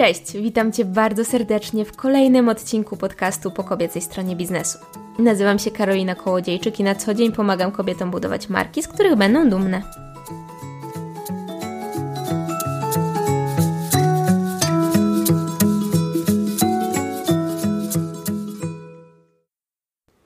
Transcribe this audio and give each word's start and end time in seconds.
Cześć, 0.00 0.32
witam 0.32 0.72
Cię 0.72 0.84
bardzo 0.84 1.24
serdecznie 1.24 1.84
w 1.84 1.96
kolejnym 1.96 2.48
odcinku 2.48 2.96
podcastu 2.96 3.50
po 3.50 3.64
kobiecej 3.64 4.02
stronie 4.02 4.36
biznesu. 4.36 4.78
Nazywam 5.18 5.58
się 5.58 5.70
Karolina 5.70 6.14
Kołodziejczyk 6.14 6.80
i 6.80 6.84
na 6.84 6.94
co 6.94 7.14
dzień 7.14 7.32
pomagam 7.32 7.72
kobietom 7.72 8.10
budować 8.10 8.48
marki, 8.48 8.82
z 8.82 8.88
których 8.88 9.16
będą 9.16 9.50
dumne. 9.50 9.82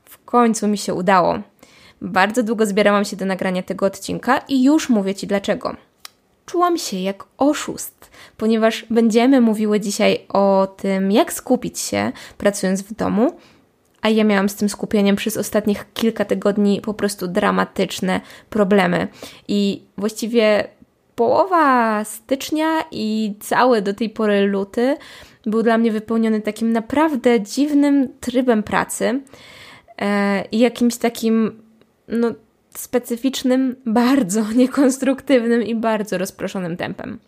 W 0.05 0.25
końcu 0.25 0.69
mi 0.69 0.79
się 0.79 0.95
udało. 0.95 1.39
Bardzo 2.03 2.43
długo 2.43 2.67
zbierałam 2.67 3.05
się 3.05 3.17
do 3.17 3.25
nagrania 3.25 3.63
tego 3.63 3.87
odcinka 3.87 4.39
i 4.39 4.65
już 4.65 4.89
mówię 4.89 5.15
Ci 5.15 5.27
dlaczego. 5.27 5.77
Czułam 6.47 6.79
się 6.79 6.97
jak 6.97 7.25
oszust, 7.39 8.11
ponieważ 8.37 8.87
będziemy 8.91 9.41
mówiły 9.41 9.81
dzisiaj 9.81 10.19
o 10.29 10.75
tym, 10.77 11.13
jak 11.13 11.33
skupić 11.33 11.79
się 11.79 12.13
pracując 12.39 12.83
w 12.83 12.95
domu, 12.95 13.33
a 14.03 14.09
ja 14.09 14.25
miałam 14.25 14.49
z 14.49 14.55
tym 14.55 14.69
skupieniem 14.69 15.17
przez 15.17 15.37
ostatnich 15.37 15.87
kilka 15.95 16.25
tygodni 16.25 16.81
po 16.81 16.95
prostu 16.95 17.29
dramatyczne 17.29 18.21
problemy. 18.51 19.09
I 19.49 19.83
właściwie 19.99 20.69
połowa 21.15 22.05
stycznia 22.05 22.85
i 22.91 23.35
cały 23.41 23.83
do 23.83 23.95
tej 23.95 24.11
pory 24.11 24.47
luty 24.47 24.97
był 25.47 25.63
dla 25.63 25.79
mnie 25.79 25.93
wypełniony 25.93 26.41
takim 26.41 26.73
naprawdę 26.73 27.41
dziwnym 27.41 28.09
trybem 28.21 28.63
pracy 28.63 29.21
e, 29.99 30.45
i 30.53 30.59
jakimś 30.59 30.97
takim 30.97 31.63
no, 32.09 32.31
specyficznym, 32.79 33.77
bardzo 33.87 34.53
niekonstruktywnym 34.57 35.63
i 35.63 35.75
bardzo 35.75 36.19
rozproszonym 36.19 36.77
tempem. 36.77 37.19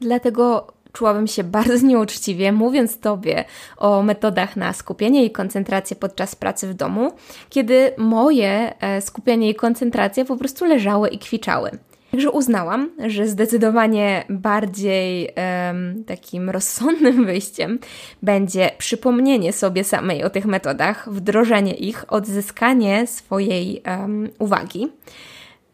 Dlatego 0.00 0.66
czułabym 0.92 1.26
się 1.26 1.44
bardzo 1.44 1.86
nieuczciwie, 1.86 2.52
mówiąc 2.52 2.98
Tobie 2.98 3.44
o 3.76 4.02
metodach 4.02 4.56
na 4.56 4.72
skupienie 4.72 5.24
i 5.24 5.30
koncentrację 5.30 5.96
podczas 5.96 6.36
pracy 6.36 6.68
w 6.68 6.74
domu, 6.74 7.12
kiedy 7.50 7.92
moje 7.98 8.80
e, 8.80 9.00
skupienie 9.00 9.50
i 9.50 9.54
koncentracja 9.54 10.24
po 10.24 10.36
prostu 10.36 10.64
leżały 10.64 11.08
i 11.08 11.18
kwiczały. 11.18 11.70
Także 12.10 12.30
uznałam, 12.30 12.90
że 13.06 13.28
zdecydowanie 13.28 14.24
bardziej 14.28 15.28
um, 15.68 16.04
takim 16.04 16.50
rozsądnym 16.50 17.24
wyjściem 17.26 17.78
będzie 18.22 18.70
przypomnienie 18.78 19.52
sobie 19.52 19.84
samej 19.84 20.24
o 20.24 20.30
tych 20.30 20.46
metodach, 20.46 21.08
wdrożenie 21.12 21.74
ich, 21.74 22.12
odzyskanie 22.12 23.06
swojej 23.06 23.82
um, 23.86 24.28
uwagi, 24.38 24.88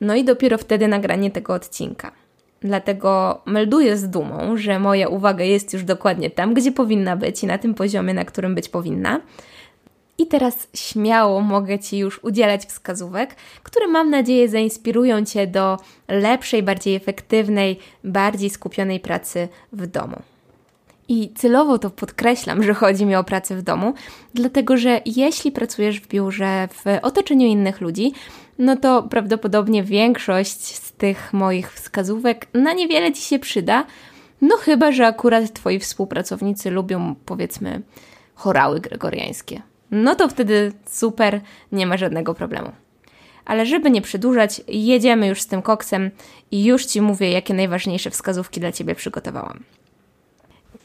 no 0.00 0.14
i 0.14 0.24
dopiero 0.24 0.58
wtedy 0.58 0.88
nagranie 0.88 1.30
tego 1.30 1.54
odcinka. 1.54 2.12
Dlatego 2.60 3.42
melduję 3.46 3.96
z 3.96 4.10
dumą, 4.10 4.56
że 4.56 4.78
moja 4.78 5.08
uwaga 5.08 5.44
jest 5.44 5.72
już 5.72 5.84
dokładnie 5.84 6.30
tam, 6.30 6.54
gdzie 6.54 6.72
powinna 6.72 7.16
być 7.16 7.42
i 7.42 7.46
na 7.46 7.58
tym 7.58 7.74
poziomie, 7.74 8.14
na 8.14 8.24
którym 8.24 8.54
być 8.54 8.68
powinna. 8.68 9.20
I 10.18 10.26
teraz 10.26 10.68
śmiało 10.74 11.40
mogę 11.40 11.78
Ci 11.78 11.98
już 11.98 12.24
udzielać 12.24 12.66
wskazówek, 12.66 13.36
które 13.62 13.88
mam 13.88 14.10
nadzieję 14.10 14.48
zainspirują 14.48 15.24
Cię 15.24 15.46
do 15.46 15.78
lepszej, 16.08 16.62
bardziej 16.62 16.94
efektywnej, 16.94 17.78
bardziej 18.04 18.50
skupionej 18.50 19.00
pracy 19.00 19.48
w 19.72 19.86
domu. 19.86 20.16
I 21.08 21.32
celowo 21.34 21.78
to 21.78 21.90
podkreślam, 21.90 22.62
że 22.62 22.74
chodzi 22.74 23.06
mi 23.06 23.16
o 23.16 23.24
pracę 23.24 23.56
w 23.56 23.62
domu, 23.62 23.94
dlatego 24.34 24.76
że 24.76 25.00
jeśli 25.06 25.52
pracujesz 25.52 26.00
w 26.00 26.08
biurze, 26.08 26.68
w 26.72 26.84
otoczeniu 27.02 27.46
innych 27.46 27.80
ludzi, 27.80 28.12
no 28.58 28.76
to 28.76 29.02
prawdopodobnie 29.02 29.82
większość 29.82 30.76
z 30.76 30.92
tych 30.92 31.32
moich 31.32 31.72
wskazówek 31.72 32.46
na 32.54 32.72
niewiele 32.72 33.12
Ci 33.12 33.22
się 33.22 33.38
przyda, 33.38 33.86
no 34.40 34.56
chyba, 34.56 34.92
że 34.92 35.06
akurat 35.06 35.52
Twoi 35.52 35.78
współpracownicy 35.78 36.70
lubią, 36.70 37.14
powiedzmy, 37.26 37.82
chorały 38.34 38.80
gregoriańskie 38.80 39.62
no 39.94 40.14
to 40.14 40.28
wtedy 40.28 40.72
super, 40.86 41.40
nie 41.72 41.86
ma 41.86 41.96
żadnego 41.96 42.34
problemu. 42.34 42.72
Ale 43.44 43.66
żeby 43.66 43.90
nie 43.90 44.02
przedłużać, 44.02 44.60
jedziemy 44.68 45.26
już 45.26 45.42
z 45.42 45.46
tym 45.46 45.62
koksem 45.62 46.10
i 46.50 46.64
już 46.64 46.86
Ci 46.86 47.00
mówię, 47.00 47.30
jakie 47.30 47.54
najważniejsze 47.54 48.10
wskazówki 48.10 48.60
dla 48.60 48.72
Ciebie 48.72 48.94
przygotowałam. 48.94 49.60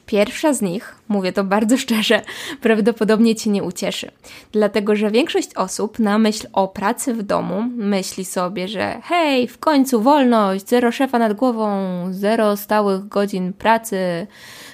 Pierwsza 0.06 0.54
z 0.54 0.62
nich, 0.62 0.96
mówię 1.08 1.34
to 1.34 1.44
bardzo 1.44 1.78
szczerze, 1.78 2.22
prawdopodobnie 2.62 3.36
Cię 3.36 3.50
nie 3.50 3.64
ucieszy, 3.64 4.12
dlatego 4.52 4.96
że 4.96 5.12
większość 5.12 5.56
osób 5.56 6.00
na 6.00 6.18
myśl 6.18 6.48
o 6.54 6.68
pracy 6.68 7.14
w 7.14 7.24
domu 7.24 7.64
myśli 7.76 8.26
sobie, 8.26 8.68
że 8.68 9.02
hej, 9.04 9.48
w 9.48 9.58
końcu 9.58 10.02
wolność, 10.02 10.68
zero 10.68 10.92
szefa 10.92 11.20
nad 11.20 11.34
głową, 11.34 11.78
zero 12.12 12.58
stałych 12.58 13.08
godzin 13.08 13.54
pracy, 13.54 14.28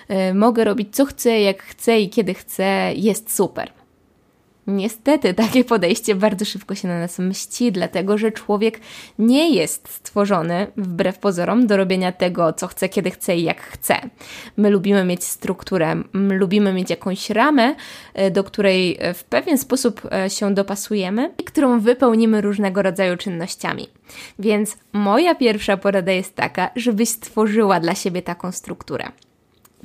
yy, 0.09 0.33
mogę 0.33 0.63
robić 0.63 0.95
co 0.95 1.05
chcę, 1.05 1.41
jak 1.41 1.63
chcę 1.63 1.99
i 1.99 2.09
kiedy 2.09 2.33
chcę, 2.33 2.93
jest 2.95 3.35
super. 3.35 3.84
Niestety, 4.67 5.33
takie 5.33 5.63
podejście 5.63 6.15
bardzo 6.15 6.45
szybko 6.45 6.75
się 6.75 6.87
na 6.87 6.99
nas 6.99 7.19
mści, 7.19 7.71
dlatego 7.71 8.17
że 8.17 8.31
człowiek 8.31 8.79
nie 9.19 9.49
jest 9.49 9.89
stworzony, 9.89 10.67
wbrew 10.77 11.19
pozorom, 11.19 11.67
do 11.67 11.77
robienia 11.77 12.11
tego, 12.11 12.53
co 12.53 12.67
chce, 12.67 12.89
kiedy 12.89 13.11
chce 13.11 13.37
i 13.37 13.43
jak 13.43 13.61
chce. 13.61 13.95
My 14.57 14.69
lubimy 14.69 15.05
mieć 15.05 15.23
strukturę, 15.23 15.95
lubimy 16.13 16.73
mieć 16.73 16.89
jakąś 16.89 17.29
ramę, 17.29 17.75
e, 18.13 18.31
do 18.31 18.43
której 18.43 18.99
w 19.13 19.23
pewien 19.23 19.57
sposób 19.57 20.01
e, 20.11 20.29
się 20.29 20.53
dopasujemy 20.53 21.33
i 21.37 21.43
którą 21.43 21.79
wypełnimy 21.79 22.41
różnego 22.41 22.81
rodzaju 22.81 23.17
czynnościami. 23.17 23.87
Więc 24.39 24.77
moja 24.93 25.35
pierwsza 25.35 25.77
porada 25.77 26.11
jest 26.11 26.35
taka, 26.35 26.69
żebyś 26.75 27.09
stworzyła 27.09 27.79
dla 27.79 27.95
siebie 27.95 28.21
taką 28.21 28.51
strukturę 28.51 29.11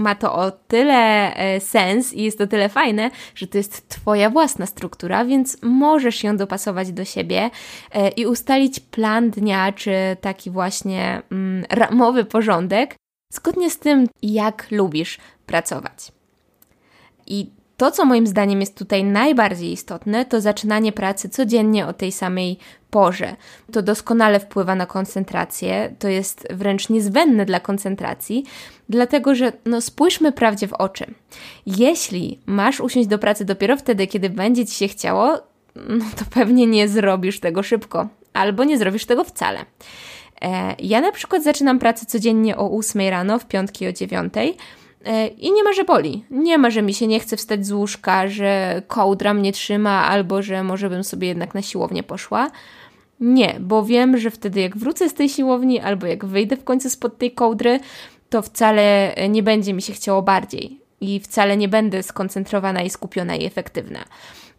ma 0.01 0.15
to 0.15 0.35
o 0.35 0.51
tyle 0.51 1.35
e, 1.35 1.61
sens 1.61 2.13
i 2.13 2.23
jest 2.23 2.39
to 2.39 2.47
tyle 2.47 2.69
fajne, 2.69 3.11
że 3.35 3.47
to 3.47 3.59
jest 3.59 3.89
Twoja 3.89 4.31
własna 4.31 4.67
struktura, 4.67 5.25
więc 5.25 5.59
możesz 5.63 6.25
ją 6.25 6.37
dopasować 6.37 6.93
do 6.93 7.05
siebie 7.05 7.51
e, 7.93 8.09
i 8.09 8.27
ustalić 8.27 8.81
plan 8.81 9.31
dnia, 9.31 9.73
czy 9.73 9.93
taki 10.21 10.51
właśnie 10.51 11.23
mm, 11.33 11.65
ramowy 11.71 12.25
porządek, 12.25 12.95
zgodnie 13.33 13.71
z 13.71 13.79
tym, 13.79 14.09
jak 14.23 14.67
lubisz 14.71 15.19
pracować. 15.47 16.13
I 17.27 17.51
to, 17.77 17.91
co 17.91 18.05
moim 18.05 18.27
zdaniem 18.27 18.61
jest 18.61 18.79
tutaj 18.79 19.05
najbardziej 19.05 19.73
istotne, 19.73 20.25
to 20.25 20.41
zaczynanie 20.41 20.93
pracy 20.93 21.29
codziennie 21.29 21.87
o 21.87 21.93
tej 21.93 22.13
samej 22.13 22.59
porze. 22.91 23.37
To 23.73 23.83
doskonale 23.83 24.41
wpływa 24.41 24.75
na 24.75 24.87
koncentrację, 24.87 25.95
to 25.99 26.09
jest 26.09 26.49
wręcz 26.51 26.89
niezbędne 26.89 27.45
dla 27.45 27.61
koncentracji, 27.61 28.45
dlatego 28.89 29.35
że 29.35 29.53
no, 29.65 29.81
spójrzmy 29.81 30.33
prawdzie 30.33 30.69
w 30.69 30.73
oczy. 30.73 31.07
Jeśli 31.67 32.39
masz 32.47 32.81
usiąść 32.81 33.09
do 33.09 33.19
pracy 33.19 33.45
dopiero 33.45 33.77
wtedy, 33.77 34.07
kiedy 34.07 34.31
będzie 34.31 34.67
ci 34.67 34.75
się 34.75 34.89
chciało, 34.89 35.39
no 35.77 36.05
to 36.17 36.25
pewnie 36.31 36.67
nie 36.67 36.89
zrobisz 36.89 37.41
tego 37.41 37.63
szybko, 37.63 38.09
albo 38.33 38.65
nie 38.65 38.79
zrobisz 38.79 39.07
tego 39.07 39.25
wcale. 39.25 39.65
E, 40.43 40.75
ja 40.79 41.01
na 41.01 41.13
przykład 41.13 41.45
zaczynam 41.45 41.79
pracę 41.79 42.07
codziennie 42.07 42.57
o 42.57 42.79
8 42.79 43.09
rano, 43.09 43.39
w 43.39 43.47
piątki 43.47 43.89
o 43.89 43.93
9 43.93 44.35
E, 45.05 45.27
I 45.27 45.53
nie 45.53 45.65
ma, 45.65 45.73
że 45.73 45.85
boli. 45.85 46.25
Nie 46.31 46.59
ma, 46.59 46.71
że 46.71 46.83
mi 46.83 46.95
się 46.95 47.07
nie 47.07 47.21
chce 47.21 47.37
wstać 47.37 47.67
z 47.67 47.73
łóżka, 47.73 48.29
że 48.29 48.83
kołdra 48.89 49.35
mnie 49.35 49.53
trzyma, 49.53 50.07
albo 50.07 50.43
że 50.43 50.65
może 50.65 50.91
bym 50.91 51.05
sobie 51.05 51.29
jednak 51.29 51.55
na 51.55 51.63
siłownię 51.63 52.03
poszła. 52.03 52.51
Nie, 53.21 53.57
bo 53.61 53.85
wiem, 53.85 54.19
że 54.19 54.31
wtedy 54.31 54.61
jak 54.61 54.77
wrócę 54.77 55.09
z 55.09 55.15
tej 55.15 55.29
siłowni, 55.29 55.81
albo 55.81 56.07
jak 56.07 56.25
wyjdę 56.25 56.57
w 56.57 56.65
końcu 56.65 56.91
spod 56.91 57.19
tej 57.19 57.33
kołdry, 57.33 57.81
to 58.31 58.43
wcale 58.43 59.15
nie 59.29 59.43
będzie 59.43 59.75
mi 59.75 59.83
się 59.83 59.93
chciało 59.93 60.23
bardziej 60.23 60.81
i 61.01 61.21
wcale 61.21 61.57
nie 61.57 61.69
będę 61.69 62.03
skoncentrowana 62.03 62.83
i 62.83 62.91
skupiona 62.91 63.37
i 63.37 63.45
efektywna. 63.45 63.99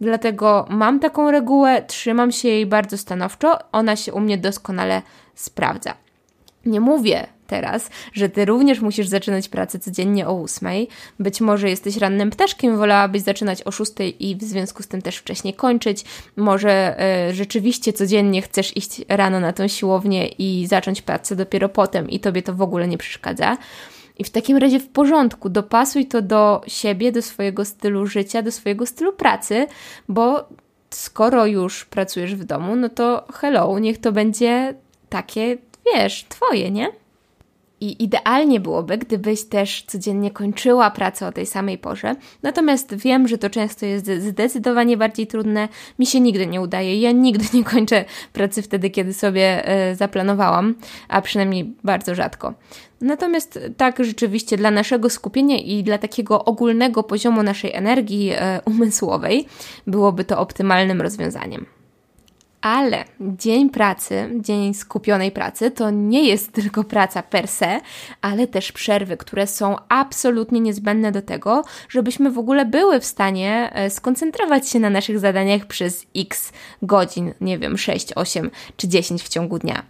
Dlatego 0.02 0.66
mam 0.70 1.00
taką 1.00 1.32
regułę, 1.32 1.82
trzymam 1.88 2.32
się 2.32 2.48
jej 2.48 2.66
bardzo 2.66 2.98
stanowczo, 2.98 3.58
ona 3.72 3.96
się 3.96 4.14
u 4.14 4.20
mnie 4.20 4.38
doskonale 4.38 5.02
sprawdza. 5.36 5.94
Nie 6.66 6.80
mówię 6.80 7.28
teraz, 7.52 7.90
że 8.14 8.30
ty 8.30 8.46
również 8.46 8.80
musisz 8.80 9.08
zaczynać 9.08 9.50
pracę 9.50 9.80
codziennie 9.80 10.28
o 10.28 10.42
8. 10.42 10.70
Być 11.20 11.42
może 11.42 11.70
jesteś 11.70 11.98
rannym 11.98 12.30
ptaszkiem, 12.30 12.78
wolałabyś 12.78 13.22
zaczynać 13.22 13.64
o 13.64 13.72
6 13.72 13.92
i 14.20 14.36
w 14.36 14.44
związku 14.44 14.84
z 14.84 14.88
tym 14.88 15.02
też 15.02 15.18
wcześniej 15.18 15.54
kończyć. 15.54 16.06
Może 16.36 16.96
y, 17.30 17.34
rzeczywiście 17.34 17.94
codziennie 17.94 18.42
chcesz 18.42 18.78
iść 18.78 19.02
rano 19.10 19.40
na 19.40 19.54
tą 19.54 19.68
siłownię 19.68 20.28
i 20.28 20.68
zacząć 20.68 21.02
pracę 21.02 21.36
dopiero 21.36 21.70
potem 21.70 22.10
i 22.10 22.20
tobie 22.20 22.42
to 22.42 22.54
w 22.54 22.62
ogóle 22.62 22.88
nie 22.88 22.98
przeszkadza. 22.98 23.58
I 24.18 24.24
w 24.24 24.30
takim 24.30 24.58
razie 24.58 24.80
w 24.80 24.90
porządku, 24.90 25.50
dopasuj 25.50 26.06
to 26.06 26.22
do 26.22 26.62
siebie, 26.68 27.12
do 27.12 27.22
swojego 27.22 27.66
stylu 27.66 28.08
życia, 28.08 28.42
do 28.42 28.52
swojego 28.52 28.86
stylu 28.86 29.14
pracy, 29.14 29.68
bo 30.10 30.50
skoro 30.90 31.46
już 31.46 31.86
pracujesz 31.86 32.36
w 32.36 32.44
domu, 32.44 32.76
no 32.76 32.90
to 32.90 33.28
hello, 33.34 33.80
niech 33.80 33.98
to 33.98 34.12
będzie 34.12 34.74
takie, 35.10 35.58
wiesz, 35.86 36.26
twoje, 36.30 36.72
nie? 36.72 37.01
I 37.82 38.04
idealnie 38.04 38.60
byłoby, 38.60 38.98
gdybyś 38.98 39.44
też 39.44 39.84
codziennie 39.88 40.32
kończyła 40.32 40.92
pracę 40.92 41.28
o 41.28 41.32
tej 41.32 41.46
samej 41.46 41.78
porze. 41.78 42.16
Natomiast 42.44 42.96
wiem, 42.96 43.28
że 43.28 43.38
to 43.38 43.50
często 43.50 43.86
jest 43.86 44.06
zdecydowanie 44.06 44.98
bardziej 44.98 45.28
trudne. 45.28 45.68
Mi 46.00 46.06
się 46.06 46.20
nigdy 46.20 46.48
nie 46.48 46.62
udaje. 46.62 47.02
Ja 47.02 47.12
nigdy 47.12 47.46
nie 47.54 47.64
kończę 47.64 48.06
pracy 48.34 48.62
wtedy, 48.62 48.90
kiedy 48.90 49.14
sobie 49.14 49.68
e, 49.68 49.96
zaplanowałam, 49.96 50.76
a 51.08 51.22
przynajmniej 51.22 51.76
bardzo 51.84 52.16
rzadko. 52.16 52.54
Natomiast 53.02 53.60
tak 53.78 54.04
rzeczywiście 54.04 54.58
dla 54.58 54.72
naszego 54.72 55.10
skupienia 55.10 55.58
i 55.58 55.84
dla 55.84 55.98
takiego 55.98 56.46
ogólnego 56.46 57.04
poziomu 57.04 57.44
naszej 57.44 57.74
energii 57.74 58.32
e, 58.32 58.62
umysłowej 58.66 59.46
byłoby 59.88 60.24
to 60.24 60.40
optymalnym 60.40 61.02
rozwiązaniem. 61.02 61.81
Ale 62.62 63.06
dzień 63.20 63.70
pracy, 63.70 64.30
dzień 64.40 64.74
skupionej 64.74 65.32
pracy 65.32 65.72
to 65.72 65.90
nie 65.90 66.24
jest 66.24 66.52
tylko 66.62 66.84
praca 66.84 67.24
per 67.24 67.48
se, 67.48 67.82
ale 68.22 68.48
też 68.48 68.72
przerwy, 68.72 69.18
które 69.18 69.48
są 69.48 69.76
absolutnie 69.90 70.60
niezbędne 70.60 71.12
do 71.12 71.22
tego, 71.22 71.64
żebyśmy 71.90 72.32
w 72.32 72.38
ogóle 72.38 72.66
były 72.66 73.00
w 73.00 73.06
stanie 73.06 73.70
e, 73.74 73.90
skoncentrować 73.90 74.70
się 74.70 74.80
na 74.80 74.90
naszych 74.90 75.20
zadaniach 75.20 75.66
przez 75.66 76.06
x 76.16 76.52
godzin, 76.82 77.34
nie 77.42 77.60
wiem, 77.60 77.78
6, 77.78 78.14
8 78.16 78.52
czy 78.78 78.88
10 78.88 79.24
w 79.24 79.30
ciągu 79.30 79.60
dnia. 79.60 79.84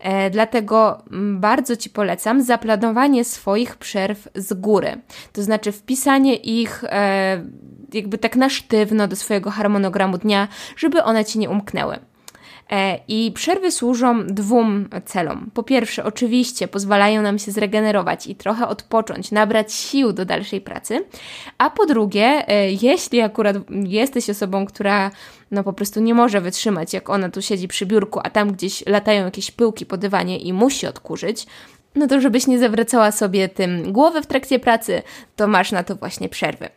E, 0.00 0.30
dlatego 0.30 1.02
bardzo 1.34 1.76
Ci 1.76 1.90
polecam 1.90 2.42
zaplanowanie 2.42 3.24
swoich 3.24 3.76
przerw 3.76 4.28
z 4.34 4.54
góry, 4.54 5.00
to 5.32 5.42
znaczy 5.42 5.72
wpisanie 5.72 6.36
ich 6.36 6.84
e, 6.84 7.44
jakby 7.92 8.18
tak 8.18 8.36
na 8.36 8.48
sztywno 8.48 9.08
do 9.08 9.16
swojego 9.16 9.50
harmonogramu 9.50 10.18
dnia, 10.18 10.48
żeby 10.76 11.02
one 11.02 11.24
Ci 11.24 11.38
nie 11.38 11.50
umknęły. 11.50 11.98
E, 12.70 12.98
I 13.08 13.32
przerwy 13.34 13.72
służą 13.72 14.26
dwóm 14.26 14.88
celom. 15.04 15.50
Po 15.54 15.62
pierwsze, 15.62 16.04
oczywiście 16.04 16.68
pozwalają 16.68 17.22
nam 17.22 17.38
się 17.38 17.52
zregenerować 17.52 18.26
i 18.26 18.34
trochę 18.34 18.68
odpocząć, 18.68 19.30
nabrać 19.30 19.72
sił 19.72 20.12
do 20.12 20.24
dalszej 20.24 20.60
pracy. 20.60 21.04
A 21.58 21.70
po 21.70 21.86
drugie, 21.86 22.48
e, 22.48 22.72
jeśli 22.72 23.20
akurat 23.20 23.56
jesteś 23.84 24.30
osobą, 24.30 24.66
która 24.66 25.10
no 25.50 25.64
po 25.64 25.72
prostu 25.72 26.00
nie 26.00 26.14
może 26.14 26.40
wytrzymać, 26.40 26.92
jak 26.92 27.10
ona 27.10 27.28
tu 27.28 27.42
siedzi 27.42 27.68
przy 27.68 27.86
biurku, 27.86 28.20
a 28.24 28.30
tam 28.30 28.52
gdzieś 28.52 28.86
latają 28.86 29.24
jakieś 29.24 29.50
pyłki 29.50 29.86
po 29.86 29.96
dywanie 29.96 30.38
i 30.38 30.52
musi 30.52 30.86
odkurzyć, 30.86 31.46
no 31.94 32.06
to 32.06 32.20
żebyś 32.20 32.46
nie 32.46 32.58
zawracała 32.58 33.12
sobie 33.12 33.48
tym 33.48 33.92
głowy 33.92 34.22
w 34.22 34.26
trakcie 34.26 34.58
pracy, 34.58 35.02
to 35.36 35.46
masz 35.46 35.72
na 35.72 35.82
to 35.82 35.96
właśnie 35.96 36.28
przerwy. 36.28 36.68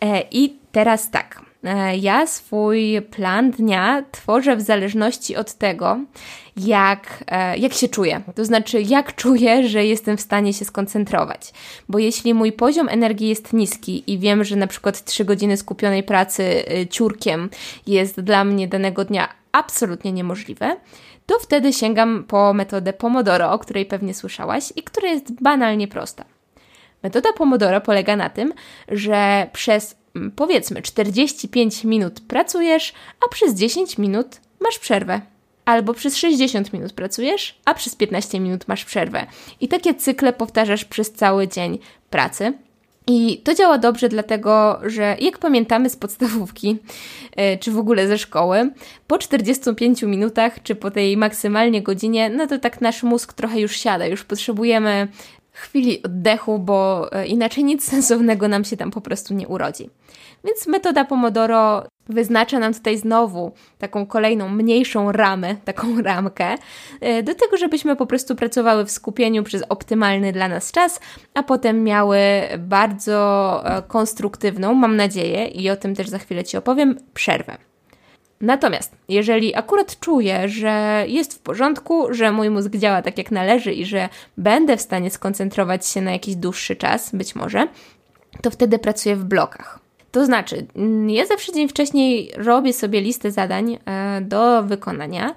E, 0.00 0.22
I 0.30 0.56
teraz 0.72 1.10
tak. 1.10 1.41
E, 1.64 1.96
ja 1.96 2.26
swój 2.26 3.02
plan 3.10 3.50
dnia 3.50 4.04
tworzę 4.12 4.56
w 4.56 4.60
zależności 4.60 5.36
od 5.36 5.54
tego, 5.54 6.00
jak, 6.56 7.24
e, 7.26 7.58
jak 7.58 7.72
się 7.72 7.88
czuję. 7.88 8.22
To 8.34 8.44
znaczy, 8.44 8.82
jak 8.82 9.14
czuję, 9.14 9.68
że 9.68 9.86
jestem 9.86 10.16
w 10.16 10.20
stanie 10.20 10.52
się 10.52 10.64
skoncentrować. 10.64 11.52
Bo 11.88 11.98
jeśli 11.98 12.34
mój 12.34 12.52
poziom 12.52 12.88
energii 12.88 13.28
jest 13.28 13.52
niski 13.52 14.12
i 14.12 14.18
wiem, 14.18 14.44
że 14.44 14.56
na 14.56 14.66
przykład 14.66 15.04
3 15.04 15.24
godziny 15.24 15.56
skupionej 15.56 16.02
pracy 16.02 16.64
e, 16.68 16.86
ciurkiem 16.86 17.50
jest 17.86 18.20
dla 18.20 18.44
mnie 18.44 18.68
danego 18.68 19.04
dnia 19.04 19.28
absolutnie 19.52 20.12
niemożliwe, 20.12 20.76
to 21.26 21.38
wtedy 21.38 21.72
sięgam 21.72 22.24
po 22.28 22.54
metodę 22.54 22.92
Pomodoro, 22.92 23.52
o 23.52 23.58
której 23.58 23.86
pewnie 23.86 24.14
słyszałaś 24.14 24.72
i 24.76 24.82
która 24.82 25.08
jest 25.08 25.42
banalnie 25.42 25.88
prosta. 25.88 26.24
Metoda 27.02 27.32
Pomodoro 27.32 27.80
polega 27.80 28.16
na 28.16 28.30
tym, 28.30 28.52
że 28.88 29.46
przez 29.52 30.01
powiedzmy 30.36 30.82
45 30.82 31.84
minut 31.84 32.20
pracujesz, 32.20 32.92
a 33.26 33.28
przez 33.28 33.54
10 33.54 33.98
minut 33.98 34.40
masz 34.60 34.78
przerwę. 34.78 35.20
Albo 35.64 35.94
przez 35.94 36.16
60 36.16 36.72
minut 36.72 36.92
pracujesz, 36.92 37.58
a 37.64 37.74
przez 37.74 37.94
15 37.94 38.40
minut 38.40 38.68
masz 38.68 38.84
przerwę. 38.84 39.26
I 39.60 39.68
takie 39.68 39.94
cykle 39.94 40.32
powtarzasz 40.32 40.84
przez 40.84 41.12
cały 41.12 41.48
dzień 41.48 41.78
pracy. 42.10 42.52
I 43.06 43.38
to 43.38 43.54
działa 43.54 43.78
dobrze, 43.78 44.08
dlatego 44.08 44.80
że 44.86 45.16
jak 45.20 45.38
pamiętamy 45.38 45.90
z 45.90 45.96
podstawówki, 45.96 46.76
e, 47.36 47.58
czy 47.58 47.70
w 47.70 47.78
ogóle 47.78 48.08
ze 48.08 48.18
szkoły, 48.18 48.70
po 49.06 49.18
45 49.18 50.02
minutach, 50.02 50.62
czy 50.62 50.74
po 50.74 50.90
tej 50.90 51.16
maksymalnie 51.16 51.82
godzinie, 51.82 52.30
no 52.30 52.46
to 52.46 52.58
tak 52.58 52.80
nasz 52.80 53.02
mózg 53.02 53.32
trochę 53.32 53.60
już 53.60 53.76
siada, 53.76 54.06
już 54.06 54.24
potrzebujemy 54.24 55.08
chwili 55.62 56.02
oddechu, 56.02 56.58
bo 56.58 57.08
e, 57.12 57.26
inaczej 57.26 57.64
nic 57.64 57.84
sensownego 57.90 58.48
nam 58.48 58.64
się 58.64 58.76
tam 58.76 58.90
po 58.90 59.00
prostu 59.00 59.34
nie 59.34 59.48
urodzi. 59.48 59.90
Więc 60.44 60.66
metoda 60.66 61.04
Pomodoro 61.04 61.84
wyznacza 62.08 62.58
nam 62.58 62.74
tutaj 62.74 62.98
znowu 62.98 63.52
taką 63.78 64.06
kolejną 64.06 64.48
mniejszą 64.48 65.12
ramę, 65.12 65.56
taką 65.64 66.02
ramkę, 66.02 66.54
e, 67.00 67.22
do 67.22 67.34
tego, 67.34 67.56
żebyśmy 67.56 67.96
po 67.96 68.06
prostu 68.06 68.36
pracowały 68.36 68.84
w 68.84 68.90
skupieniu 68.90 69.42
przez 69.42 69.62
optymalny 69.68 70.32
dla 70.32 70.48
nas 70.48 70.72
czas, 70.72 71.00
a 71.34 71.42
potem 71.42 71.84
miały 71.84 72.18
bardzo 72.58 73.62
e, 73.64 73.82
konstruktywną, 73.82 74.74
mam 74.74 74.96
nadzieję, 74.96 75.46
i 75.46 75.70
o 75.70 75.76
tym 75.76 75.94
też 75.94 76.08
za 76.08 76.18
chwilę 76.18 76.44
Ci 76.44 76.56
opowiem, 76.56 76.98
przerwę. 77.14 77.71
Natomiast 78.42 78.96
jeżeli 79.08 79.54
akurat 79.54 80.00
czuję, 80.00 80.48
że 80.48 81.04
jest 81.08 81.34
w 81.34 81.38
porządku, 81.38 82.14
że 82.14 82.32
mój 82.32 82.50
mózg 82.50 82.76
działa 82.76 83.02
tak 83.02 83.18
jak 83.18 83.30
należy 83.30 83.72
i 83.72 83.84
że 83.84 84.08
będę 84.36 84.76
w 84.76 84.80
stanie 84.80 85.10
skoncentrować 85.10 85.86
się 85.86 86.00
na 86.00 86.12
jakiś 86.12 86.36
dłuższy 86.36 86.76
czas, 86.76 87.14
być 87.14 87.34
może, 87.34 87.68
to 88.42 88.50
wtedy 88.50 88.78
pracuję 88.78 89.16
w 89.16 89.24
blokach. 89.24 89.78
To 90.12 90.26
znaczy, 90.26 90.66
mm, 90.76 91.10
ja 91.10 91.26
zawsze 91.26 91.52
dzień 91.52 91.68
wcześniej 91.68 92.32
robię 92.36 92.72
sobie 92.72 93.00
listę 93.00 93.30
zadań 93.30 93.78
e, 93.84 94.20
do 94.20 94.62
wykonania 94.62 95.34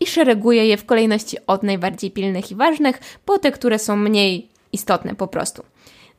i 0.00 0.06
szereguję 0.06 0.66
je 0.66 0.76
w 0.76 0.86
kolejności 0.86 1.36
od 1.46 1.62
najbardziej 1.62 2.10
pilnych 2.10 2.50
i 2.50 2.54
ważnych 2.54 3.00
po 3.24 3.38
te, 3.38 3.52
które 3.52 3.78
są 3.78 3.96
mniej 3.96 4.48
istotne 4.72 5.14
po 5.14 5.28
prostu. 5.28 5.62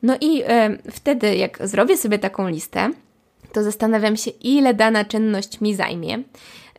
No 0.02 0.16
i 0.20 0.42
e, 0.42 0.78
wtedy, 0.90 1.36
jak 1.36 1.68
zrobię 1.68 1.96
sobie 1.96 2.18
taką 2.18 2.48
listę, 2.48 2.90
to 3.52 3.62
zastanawiam 3.62 4.16
się, 4.16 4.30
ile 4.30 4.74
dana 4.74 5.04
czynność 5.04 5.60
mi 5.60 5.74
zajmie, 5.74 6.22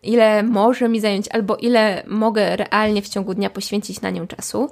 ile 0.04 0.44
może 0.44 0.90
mi 0.90 1.00
zająć, 1.00 1.28
albo 1.28 1.56
ile 1.56 2.04
mogę 2.08 2.56
realnie 2.56 3.02
w 3.02 3.10
ciągu 3.10 3.34
dnia 3.34 3.50
poświęcić 3.50 4.02
na 4.02 4.10
nią 4.10 4.28
czasu. 4.28 4.70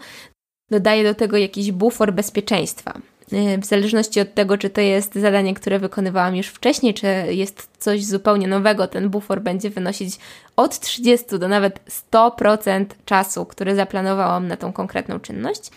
Dodaję 0.72 1.04
do 1.04 1.16
tego 1.16 1.38
jakiś 1.38 1.72
bufor 1.72 2.14
bezpieczeństwa. 2.14 3.02
Y, 3.34 3.58
w 3.58 3.66
zależności 3.66 4.20
od 4.20 4.34
tego, 4.34 4.58
czy 4.58 4.70
to 4.70 4.82
jest 4.82 5.16
zadanie, 5.16 5.54
które 5.54 5.80
wykonywałam 5.80 6.36
już 6.36 6.48
wcześniej, 6.48 6.94
czy 6.94 7.08
jest 7.30 7.70
coś 7.78 8.06
zupełnie 8.06 8.48
nowego, 8.48 8.88
ten 8.88 9.10
bufor 9.10 9.42
będzie 9.42 9.70
wynosić 9.70 10.18
od 10.56 10.80
30 10.80 11.40
do 11.40 11.48
nawet 11.48 11.80
100% 12.12 12.86
czasu, 13.06 13.46
który 13.46 13.76
zaplanowałam 13.76 14.48
na 14.48 14.58
tą 14.58 14.74
konkretną 14.74 15.20
czynność. 15.20 15.72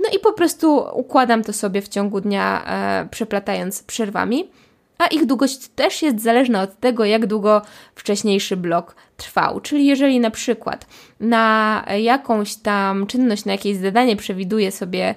No 0.00 0.08
i 0.16 0.18
po 0.18 0.32
prostu 0.32 0.86
układam 0.92 1.42
to 1.42 1.52
sobie 1.52 1.82
w 1.82 1.88
ciągu 1.88 2.20
dnia, 2.20 2.64
e, 2.66 3.08
przeplatając 3.10 3.82
przerwami 3.82 4.50
a 5.04 5.06
ich 5.06 5.26
długość 5.26 5.68
też 5.68 6.02
jest 6.02 6.22
zależna 6.22 6.62
od 6.62 6.80
tego, 6.80 7.04
jak 7.04 7.26
długo 7.26 7.62
wcześniejszy 7.94 8.56
blok 8.56 8.96
trwał. 9.16 9.60
Czyli 9.60 9.86
jeżeli 9.86 10.20
na 10.20 10.30
przykład 10.30 10.86
na 11.20 11.84
jakąś 11.98 12.54
tam 12.54 13.06
czynność, 13.06 13.44
na 13.44 13.52
jakieś 13.52 13.76
zadanie 13.76 14.16
przewiduję 14.16 14.72
sobie 14.72 15.14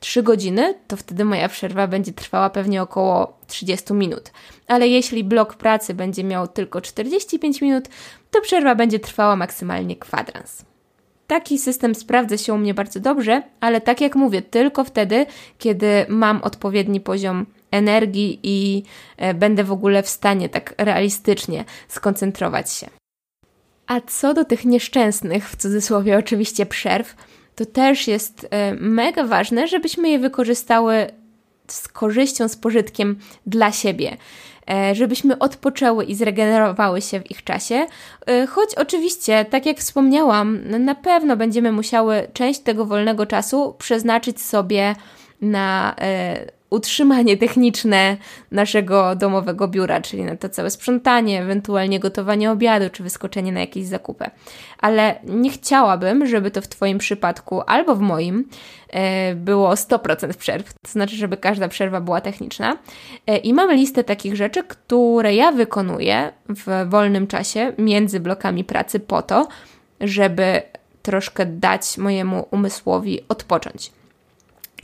3 0.00 0.22
godziny, 0.22 0.74
to 0.88 0.96
wtedy 0.96 1.24
moja 1.24 1.48
przerwa 1.48 1.86
będzie 1.86 2.12
trwała 2.12 2.50
pewnie 2.50 2.82
około 2.82 3.38
30 3.46 3.94
minut. 3.94 4.30
Ale 4.66 4.88
jeśli 4.88 5.24
blok 5.24 5.54
pracy 5.54 5.94
będzie 5.94 6.24
miał 6.24 6.48
tylko 6.48 6.80
45 6.80 7.60
minut, 7.60 7.88
to 8.30 8.40
przerwa 8.40 8.74
będzie 8.74 8.98
trwała 8.98 9.36
maksymalnie 9.36 9.96
kwadrans. 9.96 10.64
Taki 11.26 11.58
system 11.58 11.94
sprawdza 11.94 12.38
się 12.38 12.54
u 12.54 12.58
mnie 12.58 12.74
bardzo 12.74 13.00
dobrze, 13.00 13.42
ale 13.60 13.80
tak 13.80 14.00
jak 14.00 14.16
mówię, 14.16 14.42
tylko 14.42 14.84
wtedy, 14.84 15.26
kiedy 15.58 16.06
mam 16.08 16.42
odpowiedni 16.42 17.00
poziom 17.00 17.46
energii 17.70 18.40
i 18.42 18.82
e, 19.16 19.34
będę 19.34 19.64
w 19.64 19.72
ogóle 19.72 20.02
w 20.02 20.08
stanie 20.08 20.48
tak 20.48 20.74
realistycznie 20.78 21.64
skoncentrować 21.88 22.72
się. 22.72 22.86
A 23.86 24.00
co 24.00 24.34
do 24.34 24.44
tych 24.44 24.64
nieszczęsnych, 24.64 25.48
w 25.50 25.56
cudzysłowie 25.56 26.18
oczywiście, 26.18 26.66
przerw, 26.66 27.16
to 27.54 27.66
też 27.66 28.08
jest 28.08 28.46
e, 28.50 28.74
mega 28.74 29.24
ważne, 29.24 29.68
żebyśmy 29.68 30.08
je 30.08 30.18
wykorzystały 30.18 31.06
z 31.68 31.88
korzyścią, 31.88 32.48
z 32.48 32.56
pożytkiem 32.56 33.18
dla 33.46 33.72
siebie 33.72 34.16
e, 34.70 34.94
żebyśmy 34.94 35.38
odpoczęły 35.38 36.04
i 36.04 36.14
zregenerowały 36.14 37.02
się 37.02 37.20
w 37.20 37.30
ich 37.30 37.44
czasie. 37.44 37.86
Choć 38.48 38.74
oczywiście, 38.74 39.44
tak 39.44 39.66
jak 39.66 39.78
wspomniałam, 39.78 40.60
na 40.84 40.94
pewno 40.94 41.36
będziemy 41.36 41.72
musiały 41.72 42.28
część 42.32 42.60
tego 42.60 42.86
wolnego 42.86 43.26
czasu 43.26 43.74
przeznaczyć 43.78 44.40
sobie 44.40 44.94
na 45.40 45.96
utrzymanie 46.70 47.36
techniczne 47.36 48.16
naszego 48.50 49.16
domowego 49.16 49.68
biura, 49.68 50.00
czyli 50.00 50.24
na 50.24 50.36
to 50.36 50.48
całe 50.48 50.70
sprzątanie, 50.70 51.42
ewentualnie 51.42 52.00
gotowanie 52.00 52.50
obiadu 52.50 52.90
czy 52.90 53.02
wyskoczenie 53.02 53.52
na 53.52 53.60
jakieś 53.60 53.86
zakupy. 53.86 54.24
Ale 54.78 55.20
nie 55.24 55.50
chciałabym, 55.50 56.26
żeby 56.26 56.50
to 56.50 56.60
w 56.60 56.68
Twoim 56.68 56.98
przypadku 56.98 57.62
albo 57.66 57.94
w 57.94 58.00
moim 58.00 58.48
e, 58.90 59.34
było 59.34 59.74
100% 59.74 60.34
przerw, 60.34 60.74
to 60.74 60.90
znaczy, 60.90 61.16
żeby 61.16 61.36
każda 61.36 61.68
przerwa 61.68 62.00
była 62.00 62.20
techniczna. 62.20 62.78
E, 63.26 63.36
I 63.36 63.54
mamy 63.54 63.74
listę 63.74 64.04
takich 64.04 64.36
rzeczy, 64.36 64.62
które 64.64 65.34
ja 65.34 65.52
wykonuję 65.52 66.32
w 66.48 66.90
wolnym 66.90 67.26
czasie 67.26 67.72
między 67.78 68.20
blokami 68.20 68.64
pracy 68.64 69.00
po 69.00 69.22
to, 69.22 69.48
żeby 70.00 70.62
troszkę 71.02 71.46
dać 71.46 71.98
mojemu 71.98 72.48
umysłowi 72.50 73.20
odpocząć. 73.28 73.92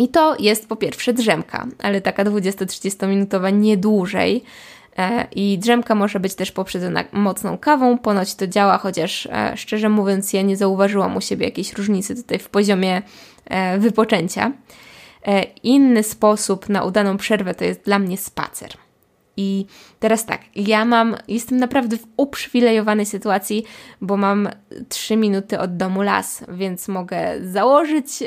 I 0.03 0.09
to 0.09 0.37
jest 0.39 0.69
po 0.69 0.77
pierwsze 0.77 1.13
drzemka, 1.13 1.67
ale 1.79 2.01
taka 2.01 2.25
20-30 2.25 3.09
minutowa 3.09 3.51
nie 3.51 3.77
dłużej. 3.77 4.45
E, 4.99 5.27
I 5.35 5.59
drzemka 5.59 5.95
może 5.95 6.21
być 6.21 6.35
też 6.35 6.53
poprzedzona 6.53 7.05
mocną 7.13 7.59
kawą. 7.59 7.99
Ponoć 7.99 8.35
to 8.35 8.47
działa, 8.47 8.79
chociaż 8.79 9.27
e, 9.27 9.57
szczerze 9.57 9.89
mówiąc, 9.89 10.33
ja 10.33 10.43
nie 10.43 10.57
zauważyłam 10.57 11.17
u 11.17 11.21
siebie 11.21 11.47
jakiejś 11.47 11.73
różnicy 11.73 12.15
tutaj 12.15 12.39
w 12.39 12.49
poziomie 12.49 13.03
e, 13.45 13.79
wypoczęcia. 13.79 14.53
Inny 15.63 16.03
sposób 16.03 16.69
na 16.69 16.85
udaną 16.85 17.17
przerwę 17.17 17.55
to 17.55 17.65
jest 17.65 17.85
dla 17.85 17.99
mnie 17.99 18.19
spacer. 18.19 18.71
I 19.37 19.67
teraz 20.01 20.27
tak, 20.27 20.41
ja 20.57 20.85
mam, 20.85 21.17
jestem 21.29 21.59
naprawdę 21.59 21.97
w 21.97 22.07
uprzywilejowanej 22.17 23.07
sytuacji, 23.07 23.65
bo 24.01 24.17
mam 24.17 24.49
3 24.89 25.17
minuty 25.17 25.59
od 25.59 25.77
domu 25.77 26.03
las, 26.03 26.45
więc 26.49 26.89
mogę 26.89 27.33
założyć 27.43 28.23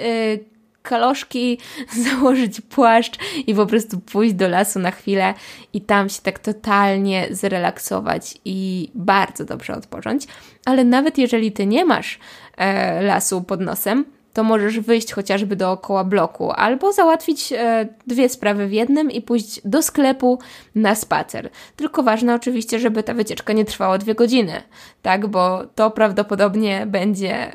kaloszki, 0.86 1.58
założyć 2.06 2.62
płaszcz 2.62 3.18
i 3.48 3.56
po 3.56 3.66
prostu 3.66 4.00
pójść 4.00 4.34
do 4.34 4.48
lasu 4.48 4.80
na 4.80 4.92
chwilę 4.92 5.34
i 5.74 5.82
tam 5.82 6.10
się 6.10 6.22
tak 6.22 6.40
totalnie 6.40 7.28
zrelaksować 7.32 8.38
i 8.46 8.90
bardzo 8.96 9.46
dobrze 9.46 9.74
odpocząć. 9.74 10.28
Ale 10.66 10.84
nawet 10.84 11.18
jeżeli 11.18 11.52
ty 11.52 11.66
nie 11.66 11.86
masz 11.86 12.20
e, 12.58 13.02
lasu 13.02 13.42
pod 13.42 13.62
nosem, 13.62 14.06
to 14.36 14.44
możesz 14.44 14.80
wyjść 14.80 15.14
chociażby 15.14 15.56
dookoła 15.56 16.04
bloku 16.04 16.52
albo 16.52 16.94
załatwić 16.94 17.54
e, 17.54 17.88
dwie 18.08 18.30
sprawy 18.30 18.68
w 18.68 18.72
jednym 18.72 19.12
i 19.12 19.22
pójść 19.22 19.62
do 19.66 19.82
sklepu 19.82 20.40
na 20.76 20.96
spacer. 20.96 21.50
Tylko 21.76 22.04
ważne 22.04 22.36
oczywiście, 22.36 22.80
żeby 22.80 23.04
ta 23.04 23.14
wycieczka 23.14 23.54
nie 23.54 23.66
trwała 23.66 23.98
dwie 23.98 24.16
godziny, 24.16 24.62
tak, 25.02 25.28
bo 25.28 25.64
to 25.76 25.92
prawdopodobnie 25.92 26.86
będzie 26.86 27.52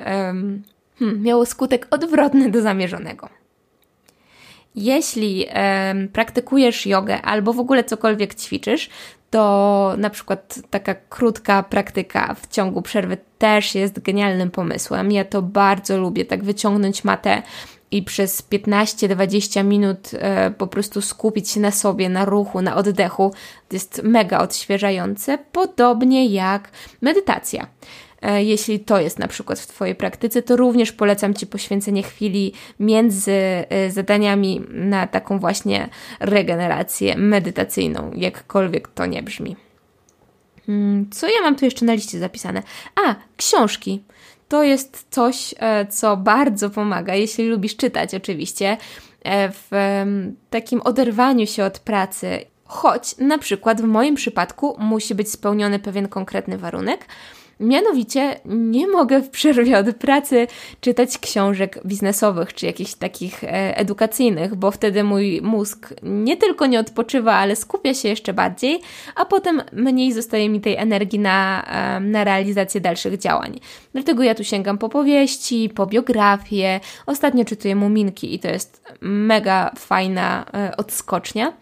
hmm, 1.00 1.22
miało 1.22 1.46
skutek 1.46 1.86
odwrotny 1.90 2.50
do 2.50 2.62
zamierzonego. 2.62 3.28
Jeśli 4.74 5.46
e, 5.48 5.94
praktykujesz 6.12 6.86
jogę 6.86 7.22
albo 7.22 7.52
w 7.52 7.60
ogóle 7.60 7.84
cokolwiek 7.84 8.34
ćwiczysz, 8.34 8.90
to 9.30 9.94
na 9.98 10.10
przykład 10.10 10.58
taka 10.70 10.94
krótka 10.94 11.62
praktyka 11.62 12.34
w 12.34 12.48
ciągu 12.48 12.82
przerwy 12.82 13.16
też 13.38 13.74
jest 13.74 14.00
genialnym 14.00 14.50
pomysłem. 14.50 15.12
Ja 15.12 15.24
to 15.24 15.42
bardzo 15.42 15.98
lubię, 15.98 16.24
tak 16.24 16.44
wyciągnąć 16.44 17.04
matę 17.04 17.42
i 17.90 18.02
przez 18.02 18.42
15-20 18.42 19.64
minut 19.64 20.10
e, 20.12 20.50
po 20.50 20.66
prostu 20.66 21.02
skupić 21.02 21.50
się 21.50 21.60
na 21.60 21.70
sobie, 21.70 22.08
na 22.08 22.24
ruchu, 22.24 22.62
na 22.62 22.76
oddechu. 22.76 23.32
To 23.68 23.76
jest 23.76 24.02
mega 24.04 24.38
odświeżające, 24.38 25.38
podobnie 25.52 26.26
jak 26.26 26.70
medytacja. 27.02 27.66
E, 28.22 28.44
jeśli 28.44 28.80
to 28.80 29.00
jest 29.00 29.18
na 29.18 29.28
przykład 29.28 29.58
w 29.58 29.66
Twojej 29.66 29.94
praktyce, 29.94 30.42
to 30.42 30.56
również 30.56 30.92
polecam 30.92 31.34
Ci 31.34 31.46
poświęcenie 31.46 32.02
chwili 32.02 32.52
między 32.80 33.32
e, 33.32 33.90
zadaniami 33.90 34.62
na 34.68 35.06
taką 35.06 35.38
właśnie 35.38 35.88
regenerację 36.20 37.16
medytacyjną, 37.16 38.10
jakkolwiek 38.14 38.88
to 38.88 39.06
nie 39.06 39.22
brzmi. 39.22 39.56
Hmm, 40.66 41.10
co 41.10 41.26
ja 41.28 41.40
mam 41.42 41.56
tu 41.56 41.64
jeszcze 41.64 41.84
na 41.84 41.92
liście 41.92 42.18
zapisane? 42.18 42.62
A, 43.06 43.14
książki. 43.36 44.02
To 44.48 44.62
jest 44.62 45.06
coś, 45.10 45.54
e, 45.58 45.86
co 45.86 46.16
bardzo 46.16 46.70
pomaga, 46.70 47.14
jeśli 47.14 47.48
lubisz 47.48 47.76
czytać, 47.76 48.14
oczywiście, 48.14 48.76
w 49.52 50.02
takim 50.50 50.80
oderwaniu 50.82 51.46
się 51.46 51.64
od 51.64 51.78
pracy. 51.78 52.44
Choć 52.64 53.16
na 53.18 53.38
przykład 53.38 53.80
w 53.80 53.84
moim 53.84 54.14
przypadku 54.14 54.76
musi 54.78 55.14
być 55.14 55.30
spełniony 55.30 55.78
pewien 55.78 56.08
konkretny 56.08 56.58
warunek, 56.58 57.06
Mianowicie 57.60 58.40
nie 58.44 58.88
mogę 58.88 59.22
w 59.22 59.30
przerwie 59.30 59.78
od 59.78 59.96
pracy 59.96 60.46
czytać 60.80 61.18
książek 61.18 61.80
biznesowych 61.86 62.54
czy 62.54 62.66
jakichś 62.66 62.94
takich 62.94 63.44
e, 63.44 63.76
edukacyjnych, 63.76 64.54
bo 64.54 64.70
wtedy 64.70 65.04
mój 65.04 65.40
mózg 65.42 65.94
nie 66.02 66.36
tylko 66.36 66.66
nie 66.66 66.80
odpoczywa, 66.80 67.34
ale 67.34 67.56
skupia 67.56 67.94
się 67.94 68.08
jeszcze 68.08 68.32
bardziej, 68.32 68.80
a 69.14 69.24
potem 69.24 69.62
mniej 69.72 70.12
zostaje 70.12 70.48
mi 70.48 70.60
tej 70.60 70.76
energii 70.76 71.18
na, 71.18 71.64
e, 71.66 72.00
na 72.00 72.24
realizację 72.24 72.80
dalszych 72.80 73.18
działań. 73.18 73.60
Dlatego 73.92 74.22
ja 74.22 74.34
tu 74.34 74.44
sięgam 74.44 74.78
po 74.78 74.88
powieści, 74.88 75.70
po 75.74 75.86
biografię. 75.86 76.80
Ostatnio 77.06 77.44
czytuję 77.44 77.76
Muminki 77.76 78.34
i 78.34 78.38
to 78.38 78.48
jest 78.48 78.84
mega 79.00 79.70
fajna 79.78 80.46
e, 80.54 80.76
odskocznia. 80.76 81.52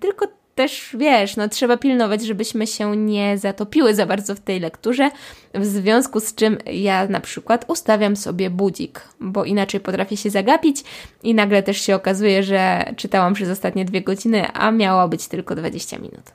Tylko 0.00 0.26
też 0.58 0.96
wiesz, 0.98 1.36
no 1.36 1.48
trzeba 1.48 1.76
pilnować, 1.76 2.22
żebyśmy 2.22 2.66
się 2.66 2.96
nie 2.96 3.38
zatopiły 3.38 3.94
za 3.94 4.06
bardzo 4.06 4.34
w 4.34 4.40
tej 4.40 4.60
lekturze, 4.60 5.10
w 5.54 5.64
związku 5.66 6.20
z 6.20 6.34
czym 6.34 6.58
ja 6.72 7.06
na 7.08 7.20
przykład 7.20 7.64
ustawiam 7.68 8.16
sobie 8.16 8.50
budzik, 8.50 9.00
bo 9.20 9.44
inaczej 9.44 9.80
potrafię 9.80 10.16
się 10.16 10.30
zagapić 10.30 10.84
i 11.22 11.34
nagle 11.34 11.62
też 11.62 11.80
się 11.80 11.94
okazuje, 11.94 12.42
że 12.42 12.92
czytałam 12.96 13.34
przez 13.34 13.48
ostatnie 13.48 13.84
dwie 13.84 14.00
godziny, 14.00 14.52
a 14.52 14.70
miało 14.70 15.08
być 15.08 15.28
tylko 15.28 15.54
20 15.54 15.98
minut. 15.98 16.32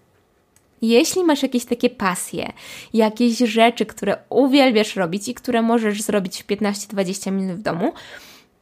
Jeśli 0.81 1.23
masz 1.23 1.43
jakieś 1.43 1.65
takie 1.65 1.89
pasje, 1.89 2.51
jakieś 2.93 3.37
rzeczy, 3.37 3.85
które 3.85 4.17
uwielbiasz 4.29 4.95
robić 4.95 5.27
i 5.27 5.33
które 5.33 5.61
możesz 5.61 6.01
zrobić 6.01 6.43
w 6.43 6.47
15-20 6.47 7.31
minut 7.31 7.57
w 7.57 7.61
domu, 7.61 7.93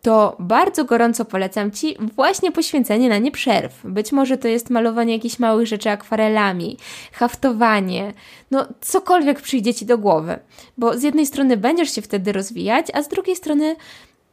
to 0.01 0.35
bardzo 0.39 0.85
gorąco 0.85 1.25
polecam 1.25 1.71
Ci 1.71 1.97
właśnie 2.15 2.51
poświęcenie 2.51 3.09
na 3.09 3.17
nie 3.17 3.31
przerw. 3.31 3.79
Być 3.83 4.11
może 4.11 4.37
to 4.37 4.47
jest 4.47 4.69
malowanie 4.69 5.13
jakichś 5.13 5.39
małych 5.39 5.67
rzeczy 5.67 5.89
akwarelami, 5.89 6.77
haftowanie, 7.11 8.13
no 8.51 8.67
cokolwiek 8.81 9.41
przyjdzie 9.41 9.73
Ci 9.73 9.85
do 9.85 9.97
głowy. 9.97 10.39
Bo 10.77 10.97
z 10.97 11.03
jednej 11.03 11.25
strony 11.25 11.57
będziesz 11.57 11.95
się 11.95 12.01
wtedy 12.01 12.31
rozwijać, 12.31 12.87
a 12.93 13.03
z 13.03 13.07
drugiej 13.07 13.35
strony 13.35 13.75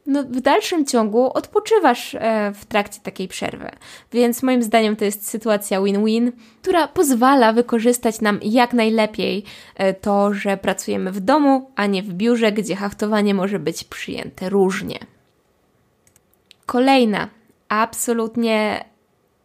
no, 0.05 0.23
w 0.23 0.41
dalszym 0.41 0.85
ciągu 0.85 1.31
odpoczywasz 1.33 2.15
e, 2.15 2.51
w 2.55 2.65
trakcie 2.65 2.99
takiej 3.03 3.27
przerwy. 3.27 3.69
Więc 4.11 4.43
moim 4.43 4.63
zdaniem 4.63 4.95
to 4.95 5.05
jest 5.05 5.29
sytuacja 5.29 5.81
win-win, 5.81 6.31
która 6.61 6.87
pozwala 6.87 7.53
wykorzystać 7.53 8.21
nam 8.21 8.39
jak 8.41 8.73
najlepiej 8.73 9.43
e, 9.75 9.93
to, 9.93 10.33
że 10.33 10.57
pracujemy 10.57 11.11
w 11.11 11.19
domu, 11.19 11.71
a 11.75 11.85
nie 11.85 12.03
w 12.03 12.13
biurze, 12.13 12.51
gdzie 12.51 12.75
haftowanie 12.75 13.33
może 13.33 13.59
być 13.59 13.83
przyjęte 13.83 14.49
różnie. 14.49 14.99
Kolejna, 16.69 17.29
absolutnie 17.69 18.85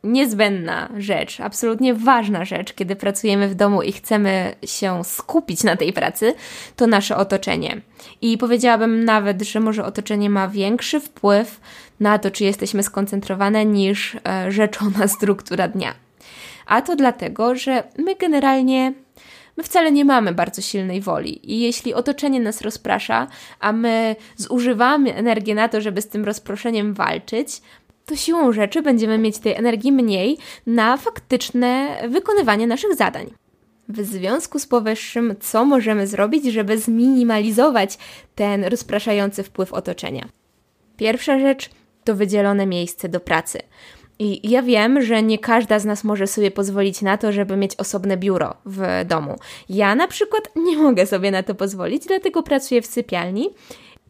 niezbędna 0.02 0.88
rzecz, 0.96 1.40
absolutnie 1.40 1.94
ważna 1.94 2.44
rzecz, 2.44 2.72
kiedy 2.72 2.96
pracujemy 2.96 3.48
w 3.48 3.54
domu 3.54 3.82
i 3.82 3.92
chcemy 3.92 4.54
się 4.64 5.04
skupić 5.04 5.64
na 5.64 5.76
tej 5.76 5.92
pracy, 5.92 6.34
to 6.76 6.86
nasze 6.86 7.16
otoczenie. 7.16 7.80
I 8.22 8.38
powiedziałabym 8.38 9.04
nawet, 9.04 9.42
że 9.42 9.60
może 9.60 9.84
otoczenie 9.84 10.30
ma 10.30 10.48
większy 10.48 11.00
wpływ 11.00 11.60
na 12.00 12.18
to, 12.18 12.30
czy 12.30 12.44
jesteśmy 12.44 12.82
skoncentrowane, 12.82 13.64
niż 13.64 14.16
e, 14.28 14.52
rzeczona 14.52 15.08
struktura 15.16 15.68
dnia. 15.68 15.94
A 16.66 16.82
to 16.82 16.96
dlatego, 16.96 17.54
że 17.54 17.82
my 17.98 18.14
generalnie 18.14 18.92
my 19.56 19.62
wcale 19.62 19.92
nie 19.92 20.04
mamy 20.04 20.32
bardzo 20.32 20.62
silnej 20.62 21.00
woli 21.00 21.52
i 21.52 21.60
jeśli 21.60 21.94
otoczenie 21.94 22.40
nas 22.40 22.60
rozprasza, 22.60 23.26
a 23.60 23.72
my 23.72 24.16
zużywamy 24.36 25.14
energię 25.14 25.54
na 25.54 25.68
to, 25.68 25.80
żeby 25.80 26.02
z 26.02 26.08
tym 26.08 26.24
rozproszeniem 26.24 26.94
walczyć, 26.94 27.62
to 28.06 28.16
siłą 28.16 28.52
rzeczy 28.52 28.82
będziemy 28.82 29.18
mieć 29.18 29.38
tej 29.38 29.54
energii 29.54 29.92
mniej 29.92 30.38
na 30.66 30.96
faktyczne 30.96 31.98
wykonywanie 32.08 32.66
naszych 32.66 32.94
zadań. 32.94 33.30
W 33.88 34.04
związku 34.04 34.58
z 34.58 34.66
powyższym, 34.66 35.34
co 35.40 35.64
możemy 35.64 36.06
zrobić, 36.06 36.44
żeby 36.44 36.78
zminimalizować 36.78 37.98
ten 38.34 38.64
rozpraszający 38.64 39.42
wpływ 39.42 39.72
otoczenia? 39.72 40.28
Pierwsza 40.96 41.38
rzecz 41.38 41.70
to 42.04 42.14
wydzielone 42.14 42.66
miejsce 42.66 43.08
do 43.08 43.20
pracy. 43.20 43.58
I 44.18 44.50
ja 44.50 44.62
wiem, 44.62 45.02
że 45.02 45.22
nie 45.22 45.38
każda 45.38 45.78
z 45.78 45.84
nas 45.84 46.04
może 46.04 46.26
sobie 46.26 46.50
pozwolić 46.50 47.02
na 47.02 47.18
to, 47.18 47.32
żeby 47.32 47.56
mieć 47.56 47.76
osobne 47.76 48.16
biuro 48.16 48.54
w 48.66 49.04
domu. 49.06 49.38
Ja 49.68 49.94
na 49.94 50.08
przykład 50.08 50.48
nie 50.56 50.76
mogę 50.76 51.06
sobie 51.06 51.30
na 51.30 51.42
to 51.42 51.54
pozwolić, 51.54 52.06
dlatego 52.06 52.42
pracuję 52.42 52.82
w 52.82 52.86
sypialni. 52.86 53.50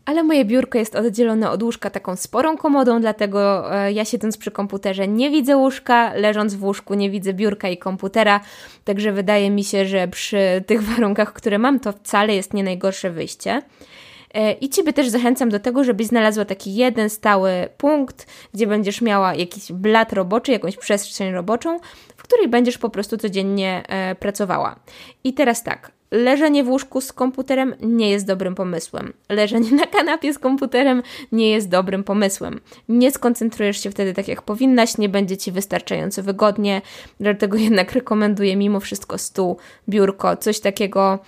Ale 0.04 0.22
moje 0.22 0.44
biurko 0.44 0.78
jest 0.78 0.94
oddzielone 0.94 1.50
od 1.50 1.62
łóżka 1.62 1.90
taką 1.90 2.16
sporą 2.16 2.56
komodą, 2.56 3.00
dlatego 3.00 3.72
e, 3.74 3.92
ja 3.92 4.04
siedząc 4.04 4.36
przy 4.36 4.50
komputerze 4.50 5.08
nie 5.08 5.30
widzę 5.30 5.56
łóżka, 5.56 6.14
leżąc 6.14 6.54
w 6.54 6.64
łóżku 6.64 6.94
nie 6.94 7.10
widzę 7.10 7.32
biurka 7.32 7.68
i 7.68 7.78
komputera, 7.78 8.40
także 8.84 9.12
wydaje 9.12 9.50
mi 9.50 9.64
się, 9.64 9.86
że 9.86 10.08
przy 10.08 10.64
tych 10.66 10.82
warunkach, 10.90 11.32
które 11.32 11.58
mam, 11.58 11.80
to 11.80 11.92
wcale 11.92 12.34
jest 12.34 12.54
nie 12.54 12.64
najgorsze 12.64 13.10
wyjście. 13.10 13.62
E, 14.34 14.52
I 14.52 14.68
Ciebie 14.68 14.92
też 14.92 15.08
zachęcam 15.08 15.48
do 15.48 15.60
tego, 15.60 15.84
żebyś 15.84 16.06
znalazła 16.06 16.44
taki 16.44 16.74
jeden 16.74 17.10
stały 17.10 17.50
punkt, 17.78 18.26
gdzie 18.54 18.66
będziesz 18.66 19.00
miała 19.00 19.34
jakiś 19.34 19.72
blat 19.72 20.12
roboczy, 20.12 20.52
jakąś 20.52 20.76
przestrzeń 20.76 21.32
roboczą, 21.32 21.78
w 22.16 22.22
której 22.22 22.48
będziesz 22.48 22.78
po 22.78 22.90
prostu 22.90 23.16
codziennie 23.16 23.82
e, 23.88 24.14
pracowała. 24.14 24.76
I 25.24 25.32
teraz 25.32 25.62
tak, 25.62 25.92
leżenie 26.14 26.64
w 26.64 26.68
łóżku 26.68 27.00
z 27.00 27.12
komputerem 27.12 27.74
nie 27.80 28.10
jest 28.10 28.26
dobrym 28.26 28.54
pomysłem. 28.54 29.12
Leżenie 29.28 29.70
na 29.70 29.86
kanapie 29.86 30.34
z 30.34 30.38
komputerem 30.38 31.02
nie 31.32 31.50
jest 31.50 31.68
dobrym 31.68 32.04
pomysłem. 32.04 32.60
Nie 32.88 33.10
skoncentrujesz 33.10 33.82
się 33.82 33.90
wtedy 33.90 34.14
tak 34.14 34.28
jak 34.28 34.42
powinnaś, 34.42 34.98
nie 34.98 35.08
będzie 35.08 35.36
ci 35.36 35.52
wystarczająco 35.52 36.22
wygodnie, 36.22 36.82
dlatego 37.20 37.58
jednak 37.58 37.92
rekomenduję 37.92 38.56
mimo 38.56 38.80
wszystko 38.80 39.18
stół, 39.18 39.56
biurko, 39.88 40.36
coś 40.36 40.60
takiego, 40.60 41.18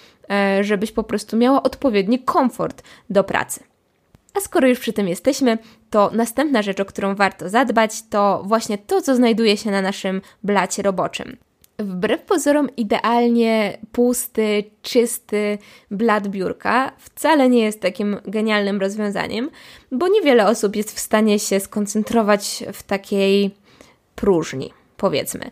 żebyś 0.61 0.93
po 0.93 1.03
prostu 1.03 1.37
miała 1.37 1.63
odpowiedni 1.63 2.19
komfort 2.19 2.83
do 3.11 3.25
pracy. 3.25 3.65
A 4.35 4.41
skoro 4.41 4.69
już 4.69 4.79
przy 4.79 4.93
tym 4.93 5.09
jesteśmy, 5.09 5.59
to 5.91 6.11
następna 6.15 6.63
rzecz, 6.63 6.81
o 6.81 6.85
którą 6.85 7.15
warto 7.15 7.49
zadbać, 7.49 8.03
to 8.11 8.43
właśnie 8.47 8.79
to, 8.79 9.03
co 9.03 9.17
znajduje 9.17 9.57
się 9.57 9.71
na 9.71 9.83
naszym 9.83 10.21
blacie 10.43 10.83
roboczym. 10.83 11.37
Wbrew 11.79 12.23
pozorom, 12.23 12.77
idealnie 12.77 13.79
pusty, 13.93 14.65
czysty 14.83 15.59
blat 15.91 16.29
biurka 16.29 16.93
wcale 16.99 17.49
nie 17.49 17.65
jest 17.65 17.81
takim 17.81 18.17
genialnym 18.27 18.81
rozwiązaniem, 18.81 19.51
bo 19.93 20.09
niewiele 20.09 20.49
osób 20.49 20.77
jest 20.77 20.97
w 20.97 20.99
stanie 20.99 21.39
się 21.39 21.61
skoncentrować 21.61 22.65
w 22.73 22.83
takiej 22.83 23.55
próżni, 24.15 24.73
powiedzmy. 24.97 25.51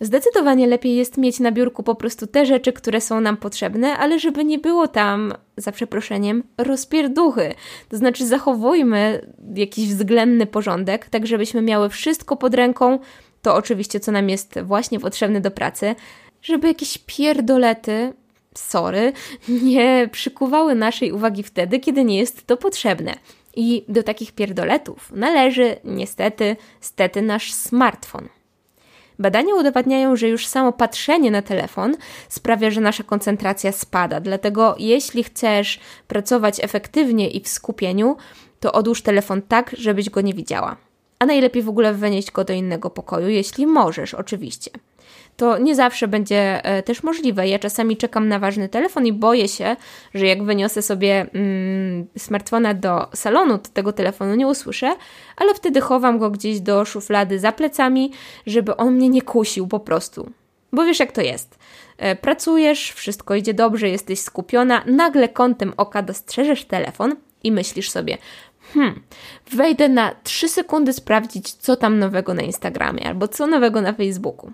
Zdecydowanie 0.00 0.66
lepiej 0.66 0.96
jest 0.96 1.18
mieć 1.18 1.40
na 1.40 1.52
biurku 1.52 1.82
po 1.82 1.94
prostu 1.94 2.26
te 2.26 2.46
rzeczy, 2.46 2.72
które 2.72 3.00
są 3.00 3.20
nam 3.20 3.36
potrzebne, 3.36 3.96
ale 3.96 4.18
żeby 4.18 4.44
nie 4.44 4.58
było 4.58 4.88
tam, 4.88 5.34
za 5.56 5.72
przeproszeniem, 5.72 6.42
rozpierduchy. 6.58 7.54
To 7.88 7.96
znaczy 7.96 8.26
zachowujmy 8.26 9.26
jakiś 9.54 9.88
względny 9.88 10.46
porządek, 10.46 11.08
tak 11.08 11.26
żebyśmy 11.26 11.62
miały 11.62 11.88
wszystko 11.88 12.36
pod 12.36 12.54
ręką, 12.54 12.98
to 13.42 13.54
oczywiście 13.54 14.00
co 14.00 14.12
nam 14.12 14.28
jest 14.28 14.60
właśnie 14.62 15.00
potrzebne 15.00 15.40
do 15.40 15.50
pracy, 15.50 15.94
żeby 16.42 16.68
jakieś 16.68 16.98
pierdolety, 16.98 18.12
sorry, 18.54 19.12
nie 19.62 20.08
przykuwały 20.12 20.74
naszej 20.74 21.12
uwagi 21.12 21.42
wtedy, 21.42 21.80
kiedy 21.80 22.04
nie 22.04 22.18
jest 22.18 22.46
to 22.46 22.56
potrzebne. 22.56 23.14
I 23.56 23.84
do 23.88 24.02
takich 24.02 24.32
pierdoletów 24.32 25.12
należy 25.12 25.76
niestety, 25.84 26.56
stety 26.80 27.22
nasz 27.22 27.52
smartfon. 27.52 28.28
Badania 29.18 29.54
udowadniają, 29.54 30.16
że 30.16 30.28
już 30.28 30.46
samo 30.46 30.72
patrzenie 30.72 31.30
na 31.30 31.42
telefon 31.42 31.96
sprawia, 32.28 32.70
że 32.70 32.80
nasza 32.80 33.02
koncentracja 33.02 33.72
spada. 33.72 34.20
Dlatego, 34.20 34.74
jeśli 34.78 35.24
chcesz 35.24 35.80
pracować 36.08 36.64
efektywnie 36.64 37.30
i 37.30 37.40
w 37.40 37.48
skupieniu, 37.48 38.16
to 38.60 38.72
odłóż 38.72 39.02
telefon 39.02 39.42
tak, 39.42 39.74
żebyś 39.78 40.10
go 40.10 40.20
nie 40.20 40.34
widziała. 40.34 40.76
A 41.18 41.26
najlepiej 41.26 41.62
w 41.62 41.68
ogóle 41.68 41.94
wynieść 41.94 42.30
go 42.30 42.44
do 42.44 42.52
innego 42.52 42.90
pokoju, 42.90 43.28
jeśli 43.28 43.66
możesz, 43.66 44.14
oczywiście 44.14 44.70
to 45.36 45.58
nie 45.58 45.74
zawsze 45.74 46.08
będzie 46.08 46.64
e, 46.64 46.82
też 46.82 47.02
możliwe. 47.02 47.48
Ja 47.48 47.58
czasami 47.58 47.96
czekam 47.96 48.28
na 48.28 48.38
ważny 48.38 48.68
telefon 48.68 49.06
i 49.06 49.12
boję 49.12 49.48
się, 49.48 49.76
że 50.14 50.26
jak 50.26 50.42
wyniosę 50.42 50.82
sobie 50.82 51.26
mm, 51.34 52.06
smartfona 52.18 52.74
do 52.74 53.06
salonu, 53.14 53.58
to 53.58 53.68
tego 53.72 53.92
telefonu 53.92 54.34
nie 54.34 54.46
usłyszę, 54.46 54.96
ale 55.36 55.54
wtedy 55.54 55.80
chowam 55.80 56.18
go 56.18 56.30
gdzieś 56.30 56.60
do 56.60 56.84
szuflady 56.84 57.38
za 57.38 57.52
plecami, 57.52 58.12
żeby 58.46 58.76
on 58.76 58.94
mnie 58.94 59.08
nie 59.08 59.22
kusił 59.22 59.66
po 59.66 59.80
prostu. 59.80 60.30
Bo 60.72 60.84
wiesz, 60.84 61.00
jak 61.00 61.12
to 61.12 61.20
jest. 61.20 61.58
E, 61.98 62.16
pracujesz, 62.16 62.92
wszystko 62.92 63.34
idzie 63.34 63.54
dobrze, 63.54 63.88
jesteś 63.88 64.20
skupiona, 64.20 64.82
nagle 64.86 65.28
kątem 65.28 65.72
oka 65.76 66.02
dostrzeżesz 66.02 66.64
telefon 66.64 67.16
i 67.42 67.52
myślisz 67.52 67.90
sobie, 67.90 68.18
hmm, 68.74 69.02
wejdę 69.50 69.88
na 69.88 70.14
3 70.22 70.48
sekundy 70.48 70.92
sprawdzić, 70.92 71.52
co 71.52 71.76
tam 71.76 71.98
nowego 71.98 72.34
na 72.34 72.42
Instagramie 72.42 73.06
albo 73.06 73.28
co 73.28 73.46
nowego 73.46 73.80
na 73.80 73.92
Facebooku 73.92 74.52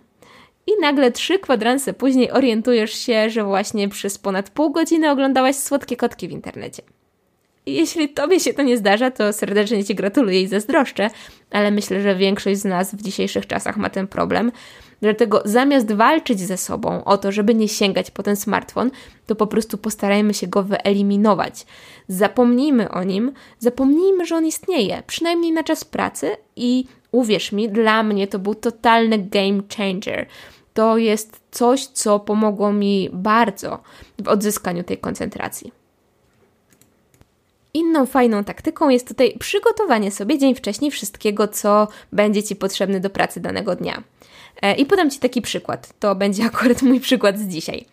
i 0.66 0.70
nagle 0.80 1.12
trzy 1.12 1.38
kwadranse 1.38 1.92
później 1.92 2.30
orientujesz 2.30 2.92
się, 2.92 3.30
że 3.30 3.44
właśnie 3.44 3.88
przez 3.88 4.18
ponad 4.18 4.50
pół 4.50 4.70
godziny 4.70 5.10
oglądałaś 5.10 5.56
słodkie 5.56 5.96
kotki 5.96 6.28
w 6.28 6.30
internecie. 6.30 6.82
Jeśli 7.66 8.08
tobie 8.08 8.40
się 8.40 8.54
to 8.54 8.62
nie 8.62 8.76
zdarza, 8.76 9.10
to 9.10 9.32
serdecznie 9.32 9.84
ci 9.84 9.94
gratuluję 9.94 10.42
i 10.42 10.46
zazdroszczę, 10.46 11.10
ale 11.50 11.70
myślę, 11.70 12.00
że 12.00 12.16
większość 12.16 12.60
z 12.60 12.64
nas 12.64 12.94
w 12.94 13.02
dzisiejszych 13.02 13.46
czasach 13.46 13.76
ma 13.76 13.90
ten 13.90 14.06
problem. 14.06 14.52
Dlatego 15.00 15.42
zamiast 15.44 15.92
walczyć 15.92 16.40
ze 16.40 16.56
sobą 16.56 17.04
o 17.04 17.18
to, 17.18 17.32
żeby 17.32 17.54
nie 17.54 17.68
sięgać 17.68 18.10
po 18.10 18.22
ten 18.22 18.36
smartfon, 18.36 18.90
to 19.26 19.34
po 19.34 19.46
prostu 19.46 19.78
postarajmy 19.78 20.34
się 20.34 20.46
go 20.46 20.62
wyeliminować. 20.62 21.66
Zapomnijmy 22.08 22.90
o 22.90 23.04
nim, 23.04 23.32
zapomnijmy, 23.58 24.26
że 24.26 24.36
on 24.36 24.46
istnieje, 24.46 25.02
przynajmniej 25.06 25.52
na 25.52 25.62
czas 25.62 25.84
pracy 25.84 26.36
i 26.56 26.84
uwierz 27.12 27.52
mi, 27.52 27.68
dla 27.68 28.02
mnie 28.02 28.28
to 28.28 28.38
był 28.38 28.54
totalny 28.54 29.18
game 29.18 29.62
changer 29.76 30.26
to 30.74 30.98
jest 30.98 31.40
coś, 31.50 31.86
co 31.86 32.20
pomogło 32.20 32.72
mi 32.72 33.10
bardzo 33.12 33.82
w 34.22 34.28
odzyskaniu 34.28 34.84
tej 34.84 34.98
koncentracji. 34.98 35.79
Inną 37.74 38.06
fajną 38.06 38.44
taktyką 38.44 38.88
jest 38.88 39.08
tutaj 39.08 39.36
przygotowanie 39.38 40.10
sobie 40.10 40.38
dzień 40.38 40.54
wcześniej 40.54 40.90
wszystkiego, 40.90 41.48
co 41.48 41.88
będzie 42.12 42.42
Ci 42.42 42.56
potrzebne 42.56 43.00
do 43.00 43.10
pracy 43.10 43.40
danego 43.40 43.76
dnia. 43.76 44.02
E, 44.62 44.74
I 44.74 44.86
podam 44.86 45.10
Ci 45.10 45.18
taki 45.18 45.42
przykład. 45.42 45.92
To 45.98 46.14
będzie 46.14 46.44
akurat 46.52 46.82
mój 46.82 47.00
przykład 47.00 47.38
z 47.38 47.48
dzisiaj. 47.48 47.84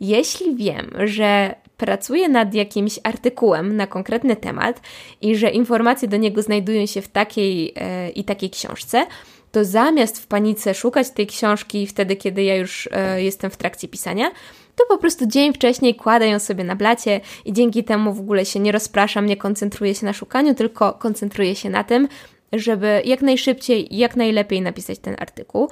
Jeśli 0.00 0.56
wiem, 0.56 0.90
że 1.04 1.54
pracuję 1.76 2.28
nad 2.28 2.54
jakimś 2.54 2.98
artykułem 3.02 3.76
na 3.76 3.86
konkretny 3.86 4.36
temat 4.36 4.80
i 5.20 5.36
że 5.36 5.50
informacje 5.50 6.08
do 6.08 6.16
niego 6.16 6.42
znajdują 6.42 6.86
się 6.86 7.02
w 7.02 7.08
takiej 7.08 7.72
e, 7.76 8.10
i 8.10 8.24
takiej 8.24 8.50
książce, 8.50 9.06
to 9.52 9.64
zamiast 9.64 10.22
w 10.22 10.26
panice 10.26 10.74
szukać 10.74 11.10
tej 11.10 11.26
książki 11.26 11.86
wtedy, 11.86 12.16
kiedy 12.16 12.42
ja 12.42 12.56
już 12.56 12.88
e, 12.92 13.22
jestem 13.22 13.50
w 13.50 13.56
trakcie 13.56 13.88
pisania, 13.88 14.30
to 14.76 14.84
po 14.88 14.98
prostu 14.98 15.26
dzień 15.26 15.52
wcześniej 15.52 15.94
kładę 15.94 16.28
ją 16.28 16.38
sobie 16.38 16.64
na 16.64 16.76
blacie 16.76 17.20
i 17.44 17.52
dzięki 17.52 17.84
temu 17.84 18.14
w 18.14 18.20
ogóle 18.20 18.44
się 18.44 18.60
nie 18.60 18.72
rozpraszam, 18.72 19.26
nie 19.26 19.36
koncentruję 19.36 19.94
się 19.94 20.06
na 20.06 20.12
szukaniu, 20.12 20.54
tylko 20.54 20.92
koncentruję 20.92 21.56
się 21.56 21.70
na 21.70 21.84
tym, 21.84 22.08
żeby 22.52 23.02
jak 23.04 23.22
najszybciej, 23.22 23.88
jak 23.90 24.16
najlepiej 24.16 24.62
napisać 24.62 24.98
ten 24.98 25.16
artykuł. 25.18 25.68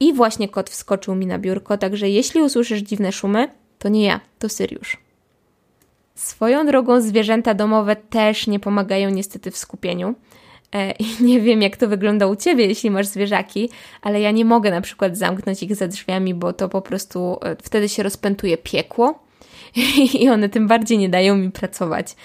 I 0.00 0.12
właśnie 0.12 0.48
kot 0.48 0.70
wskoczył 0.70 1.14
mi 1.14 1.26
na 1.26 1.38
biurko, 1.38 1.78
także 1.78 2.08
jeśli 2.08 2.42
usłyszysz 2.42 2.80
dziwne 2.80 3.12
szumy, 3.12 3.48
to 3.78 3.88
nie 3.88 4.04
ja, 4.04 4.20
to 4.38 4.48
Syriusz. 4.48 4.96
Swoją 6.14 6.66
drogą 6.66 7.00
zwierzęta 7.00 7.54
domowe 7.54 7.96
też 7.96 8.46
nie 8.46 8.60
pomagają 8.60 9.10
niestety 9.10 9.50
w 9.50 9.56
skupieniu. 9.56 10.14
E, 10.74 10.92
I 10.92 11.06
nie 11.24 11.40
wiem, 11.40 11.62
jak 11.62 11.76
to 11.76 11.88
wygląda 11.88 12.26
u 12.26 12.36
ciebie, 12.36 12.66
jeśli 12.66 12.90
masz 12.90 13.06
zwierzaki, 13.06 13.70
ale 14.02 14.20
ja 14.20 14.30
nie 14.30 14.44
mogę 14.44 14.70
na 14.70 14.80
przykład 14.80 15.16
zamknąć 15.16 15.62
ich 15.62 15.76
za 15.76 15.88
drzwiami, 15.88 16.34
bo 16.34 16.52
to 16.52 16.68
po 16.68 16.82
prostu 16.82 17.38
e, 17.42 17.56
wtedy 17.62 17.88
się 17.88 18.02
rozpętuje 18.02 18.58
piekło 18.58 19.18
i 20.20 20.28
one 20.28 20.48
tym 20.48 20.68
bardziej 20.68 20.98
nie 20.98 21.08
dają 21.08 21.36
mi 21.36 21.50
pracować. 21.50 22.16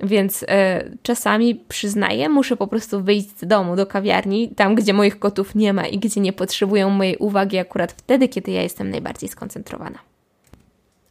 Więc 0.00 0.44
e, 0.48 0.84
czasami 1.02 1.54
przyznaję, 1.68 2.28
muszę 2.28 2.56
po 2.56 2.66
prostu 2.66 3.02
wyjść 3.02 3.38
z 3.38 3.46
domu 3.46 3.76
do 3.76 3.86
kawiarni, 3.86 4.48
tam 4.48 4.74
gdzie 4.74 4.92
moich 4.92 5.18
kotów 5.18 5.54
nie 5.54 5.72
ma 5.72 5.86
i 5.86 5.98
gdzie 5.98 6.20
nie 6.20 6.32
potrzebują 6.32 6.90
mojej 6.90 7.16
uwagi 7.16 7.58
akurat 7.58 7.92
wtedy, 7.92 8.28
kiedy 8.28 8.50
ja 8.50 8.62
jestem 8.62 8.90
najbardziej 8.90 9.28
skoncentrowana. 9.28 9.98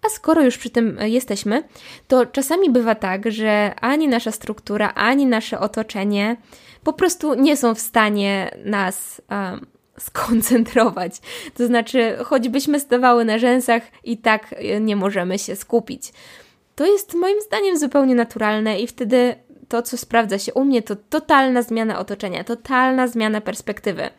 A 0.06 0.10
skoro 0.10 0.42
już 0.42 0.58
przy 0.58 0.70
tym 0.70 0.98
jesteśmy, 1.02 1.64
to 2.08 2.26
czasami 2.26 2.70
bywa 2.70 2.96
tak, 2.96 3.32
że 3.32 3.74
ani 3.82 4.08
nasza 4.08 4.32
struktura, 4.32 4.94
ani 4.94 5.26
nasze 5.26 5.60
otoczenie 5.60 6.38
po 6.84 6.94
prostu 6.94 7.34
nie 7.34 7.58
są 7.58 7.76
w 7.76 7.80
stanie 7.80 8.52
nas 8.66 9.22
um, 9.32 9.66
skoncentrować. 9.98 11.16
To 11.58 11.68
znaczy, 11.68 12.18
choćbyśmy 12.24 12.80
stawały 12.80 13.26
na 13.26 13.38
rzęsach, 13.38 13.84
i 14.04 14.18
tak 14.18 14.56
nie 14.82 14.96
możemy 14.96 15.40
się 15.40 15.56
skupić. 15.56 16.14
To 16.76 16.86
jest 16.86 17.14
moim 17.14 17.42
zdaniem 17.42 17.78
zupełnie 17.78 18.16
naturalne 18.16 18.80
i 18.80 18.88
wtedy 18.88 19.36
to, 19.68 19.82
co 19.82 19.98
sprawdza 19.98 20.40
się 20.40 20.54
u 20.54 20.66
mnie, 20.66 20.82
to 20.82 20.96
totalna 20.96 21.62
zmiana 21.62 22.00
otoczenia, 22.00 22.44
totalna 22.44 23.08
zmiana 23.08 23.42
perspektywy. 23.42 24.10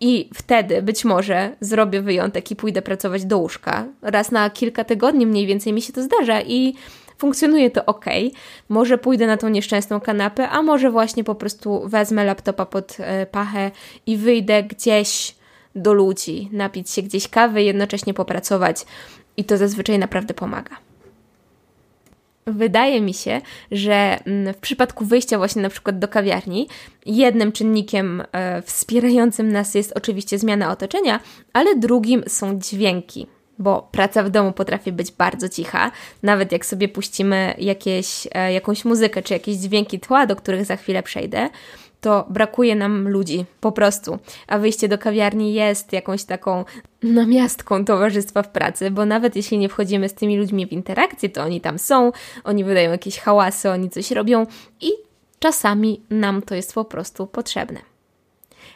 I 0.00 0.30
wtedy 0.34 0.82
być 0.82 1.04
może 1.04 1.56
zrobię 1.60 2.02
wyjątek 2.02 2.50
i 2.50 2.56
pójdę 2.56 2.82
pracować 2.82 3.24
do 3.24 3.38
łóżka. 3.38 3.86
Raz 4.02 4.30
na 4.30 4.50
kilka 4.50 4.84
tygodni 4.84 5.26
mniej 5.26 5.46
więcej 5.46 5.72
mi 5.72 5.82
się 5.82 5.92
to 5.92 6.02
zdarza 6.02 6.40
i 6.42 6.74
funkcjonuje 7.18 7.70
to 7.70 7.84
ok. 7.84 8.04
Może 8.68 8.98
pójdę 8.98 9.26
na 9.26 9.36
tą 9.36 9.48
nieszczęsną 9.48 10.00
kanapę, 10.00 10.48
a 10.48 10.62
może 10.62 10.90
właśnie 10.90 11.24
po 11.24 11.34
prostu 11.34 11.88
wezmę 11.88 12.24
laptopa 12.24 12.66
pod 12.66 12.96
e, 13.00 13.26
pachę 13.26 13.70
i 14.06 14.16
wyjdę 14.16 14.62
gdzieś 14.62 15.34
do 15.74 15.92
ludzi, 15.92 16.48
napić 16.52 16.90
się 16.90 17.02
gdzieś 17.02 17.28
kawy, 17.28 17.62
jednocześnie 17.62 18.14
popracować. 18.14 18.86
I 19.36 19.44
to 19.44 19.56
zazwyczaj 19.56 19.98
naprawdę 19.98 20.34
pomaga. 20.34 20.83
Wydaje 22.46 23.00
mi 23.00 23.14
się, 23.14 23.40
że 23.72 24.18
mm, 24.24 24.54
w 24.54 24.56
przypadku 24.56 25.04
wyjścia 25.04 25.38
właśnie 25.38 25.62
na 25.62 25.70
przykład 25.70 25.98
do 25.98 26.08
kawiarni, 26.08 26.68
jednym 27.06 27.52
czynnikiem 27.52 28.22
e, 28.32 28.62
wspierającym 28.62 29.52
nas 29.52 29.74
jest 29.74 29.92
oczywiście 29.96 30.38
zmiana 30.38 30.70
otoczenia, 30.70 31.20
ale 31.52 31.76
drugim 31.76 32.22
są 32.26 32.58
dźwięki. 32.58 33.26
Bo 33.58 33.88
praca 33.92 34.22
w 34.22 34.30
domu 34.30 34.52
potrafi 34.52 34.92
być 34.92 35.12
bardzo 35.12 35.48
cicha, 35.48 35.90
nawet 36.22 36.52
jak 36.52 36.66
sobie 36.66 36.88
puścimy 36.88 37.54
jakieś, 37.58 38.28
e, 38.32 38.52
jakąś 38.52 38.84
muzykę 38.84 39.22
czy 39.22 39.32
jakieś 39.34 39.56
dźwięki 39.56 40.00
tła, 40.00 40.26
do 40.26 40.36
których 40.36 40.64
za 40.64 40.76
chwilę 40.76 41.02
przejdę, 41.02 41.50
to 42.04 42.26
brakuje 42.28 42.76
nam 42.76 43.08
ludzi, 43.08 43.44
po 43.60 43.72
prostu. 43.72 44.18
A 44.46 44.58
wyjście 44.58 44.88
do 44.88 44.98
kawiarni 44.98 45.54
jest 45.54 45.92
jakąś 45.92 46.24
taką 46.24 46.64
namiastką 47.02 47.84
towarzystwa 47.84 48.42
w 48.42 48.48
pracy, 48.48 48.90
bo 48.90 49.06
nawet 49.06 49.36
jeśli 49.36 49.58
nie 49.58 49.68
wchodzimy 49.68 50.08
z 50.08 50.14
tymi 50.14 50.38
ludźmi 50.38 50.66
w 50.66 50.72
interakcję, 50.72 51.28
to 51.28 51.42
oni 51.42 51.60
tam 51.60 51.78
są, 51.78 52.12
oni 52.44 52.64
wydają 52.64 52.90
jakieś 52.90 53.18
hałasy, 53.18 53.70
oni 53.70 53.90
coś 53.90 54.10
robią 54.10 54.46
i 54.80 54.90
czasami 55.38 56.00
nam 56.10 56.42
to 56.42 56.54
jest 56.54 56.74
po 56.74 56.84
prostu 56.84 57.26
potrzebne. 57.26 57.93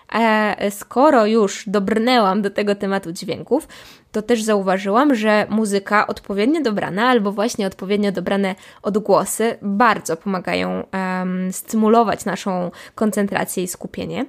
A 0.09 0.55
skoro 0.71 1.27
już 1.27 1.65
dobrnęłam 1.67 2.43
do 2.43 2.51
tego 2.51 2.75
tematu 2.75 3.13
dźwięków, 3.13 3.69
to 4.13 4.23
też 4.23 4.43
zauważyłam, 4.43 5.15
że 5.15 5.47
muzyka 5.51 6.07
odpowiednio 6.07 6.61
dobrana 6.63 7.09
albo 7.09 7.33
właśnie 7.33 7.67
odpowiednio 7.67 8.13
dobrane 8.13 8.55
odgłosy 8.83 9.57
bardzo 9.63 10.17
pomagają 10.17 10.85
um, 10.93 11.53
stymulować 11.53 12.25
naszą 12.25 12.71
koncentrację 12.95 13.63
i 13.63 13.69
skupienie. 13.69 14.27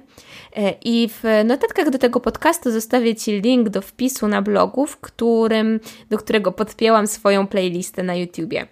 E, 0.56 0.74
I 0.84 1.08
w 1.08 1.44
notatkach 1.44 1.90
do 1.90 1.98
tego 1.98 2.20
podcastu 2.20 2.70
zostawię 2.70 3.14
Ci 3.14 3.40
link 3.40 3.68
do 3.68 3.82
wpisu 3.82 4.28
na 4.28 4.42
blogu, 4.42 4.86
w 4.86 4.96
którym, 4.96 5.80
do 6.10 6.18
którego 6.18 6.52
podpięłam 6.52 7.06
swoją 7.06 7.46
playlistę 7.46 8.02
na 8.02 8.14
YouTubie. 8.14 8.66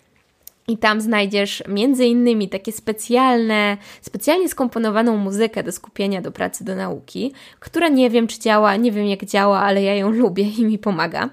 I 0.68 0.78
tam 0.78 1.00
znajdziesz 1.00 1.62
między 1.68 2.06
innymi 2.06 2.48
takie 2.48 2.72
specjalne, 2.72 3.76
specjalnie 4.00 4.48
skomponowaną 4.48 5.16
muzykę 5.16 5.62
do 5.62 5.72
skupienia, 5.72 6.22
do 6.22 6.32
pracy, 6.32 6.64
do 6.64 6.74
nauki, 6.74 7.32
która 7.60 7.88
nie 7.88 8.10
wiem 8.10 8.26
czy 8.26 8.38
działa, 8.38 8.76
nie 8.76 8.92
wiem 8.92 9.06
jak 9.06 9.24
działa, 9.24 9.60
ale 9.60 9.82
ja 9.82 9.94
ją 9.94 10.10
lubię 10.22 10.42
i 10.42 10.64
mi 10.64 10.78
pomaga. 10.78 11.28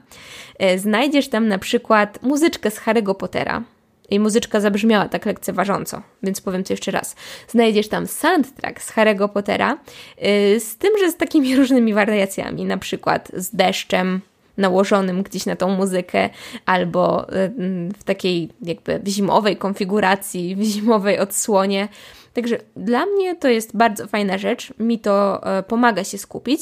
E, 0.60 0.80
znajdziesz 0.80 1.28
tam 1.28 1.48
na 1.48 1.58
przykład 1.58 2.24
muzyczkę 2.24 2.72
z 2.72 2.80
Harry'ego 2.80 3.16
Pottera. 3.16 3.64
I 4.10 4.20
muzyczka 4.20 4.60
zabrzmiała 4.60 5.10
tak 5.10 5.26
lekceważąco, 5.26 6.02
więc 6.24 6.42
powiem 6.42 6.64
to 6.64 6.74
jeszcze 6.74 6.92
raz. 6.92 7.16
Znajdziesz 7.48 7.88
tam 7.88 8.08
soundtrack 8.08 8.82
z 8.82 8.92
Harry'ego 8.92 9.30
Pottera, 9.30 9.78
e, 10.18 10.60
z 10.60 10.78
tym, 10.78 10.92
że 11.00 11.12
z 11.12 11.18
takimi 11.18 11.56
różnymi 11.60 11.94
wariacjami, 11.94 12.66
na 12.66 12.78
przykład 12.78 13.32
z 13.34 13.56
deszczem, 13.56 14.22
nałożonym 14.58 15.24
gdzieś 15.24 15.46
na 15.46 15.56
tą 15.56 15.70
muzykę, 15.70 16.30
albo 16.66 17.30
y, 17.30 17.52
w 17.98 18.04
takiej 18.04 18.50
jakby 18.62 19.02
zimowej 19.08 19.58
konfiguracji, 19.58 20.56
w 20.56 20.64
zimowej 20.64 21.20
odsłonie. 21.20 21.88
Także 22.34 22.58
dla 22.76 23.06
mnie 23.06 23.36
to 23.36 23.48
jest 23.48 23.78
bardzo 23.78 24.08
fajna 24.08 24.38
rzecz, 24.38 24.74
mi 24.80 25.00
to 25.00 25.44
e, 25.58 25.64
pomaga 25.64 26.04
się 26.04 26.18
skupić. 26.18 26.62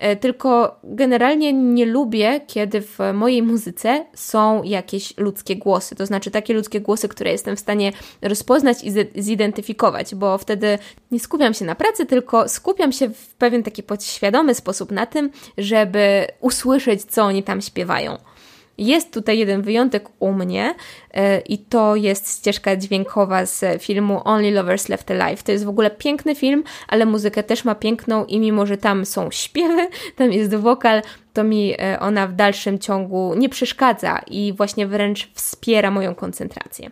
E, 0.00 0.16
tylko 0.16 0.80
generalnie 0.84 1.52
nie 1.52 1.86
lubię, 1.86 2.40
kiedy 2.46 2.80
w 2.80 2.98
mojej 3.14 3.42
muzyce 3.42 4.06
są 4.14 4.62
jakieś 4.62 5.16
ludzkie 5.16 5.56
głosy, 5.56 5.96
to 5.96 6.06
znaczy 6.06 6.30
takie 6.30 6.54
ludzkie 6.54 6.80
głosy, 6.80 7.08
które 7.08 7.32
jestem 7.32 7.56
w 7.56 7.60
stanie 7.60 7.92
rozpoznać 8.22 8.84
i 8.84 8.92
zidentyfikować, 9.22 10.14
bo 10.14 10.38
wtedy 10.38 10.78
nie 11.10 11.20
skupiam 11.20 11.54
się 11.54 11.64
na 11.64 11.74
pracy, 11.74 12.06
tylko 12.06 12.48
skupiam 12.48 12.92
się 12.92 13.08
w 13.08 13.34
pewien 13.34 13.62
taki 13.62 13.82
podświadomy 13.82 14.54
sposób 14.54 14.90
na 14.90 15.06
tym, 15.06 15.30
żeby 15.58 16.26
usłyszeć, 16.40 17.04
co 17.04 17.22
oni 17.22 17.42
tam 17.42 17.60
śpiewają. 17.60 18.18
Jest 18.78 19.12
tutaj 19.12 19.38
jeden 19.38 19.62
wyjątek 19.62 20.08
u 20.18 20.32
mnie 20.32 20.74
yy, 21.14 21.22
i 21.38 21.58
to 21.58 21.96
jest 21.96 22.38
ścieżka 22.38 22.76
dźwiękowa 22.76 23.46
z 23.46 23.82
filmu 23.82 24.20
Only 24.24 24.50
Lovers 24.50 24.88
Left 24.88 25.10
Alive. 25.10 25.42
To 25.42 25.52
jest 25.52 25.64
w 25.64 25.68
ogóle 25.68 25.90
piękny 25.90 26.34
film, 26.34 26.64
ale 26.88 27.06
muzykę 27.06 27.42
też 27.42 27.64
ma 27.64 27.74
piękną 27.74 28.24
i 28.24 28.40
mimo, 28.40 28.66
że 28.66 28.76
tam 28.76 29.06
są 29.06 29.30
śpiewy, 29.30 29.88
tam 30.16 30.32
jest 30.32 30.54
wokal, 30.54 31.02
to 31.32 31.44
mi 31.44 31.68
yy, 31.68 31.76
ona 32.00 32.26
w 32.26 32.32
dalszym 32.32 32.78
ciągu 32.78 33.34
nie 33.36 33.48
przeszkadza 33.48 34.18
i 34.26 34.52
właśnie 34.56 34.86
wręcz 34.86 35.30
wspiera 35.34 35.90
moją 35.90 36.14
koncentrację. 36.14 36.90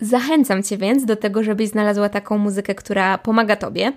Zachęcam 0.00 0.62
Cię 0.62 0.76
więc 0.76 1.04
do 1.04 1.16
tego, 1.16 1.42
żebyś 1.42 1.68
znalazła 1.68 2.08
taką 2.08 2.38
muzykę, 2.38 2.74
która 2.74 3.18
pomaga 3.18 3.56
Tobie 3.56 3.92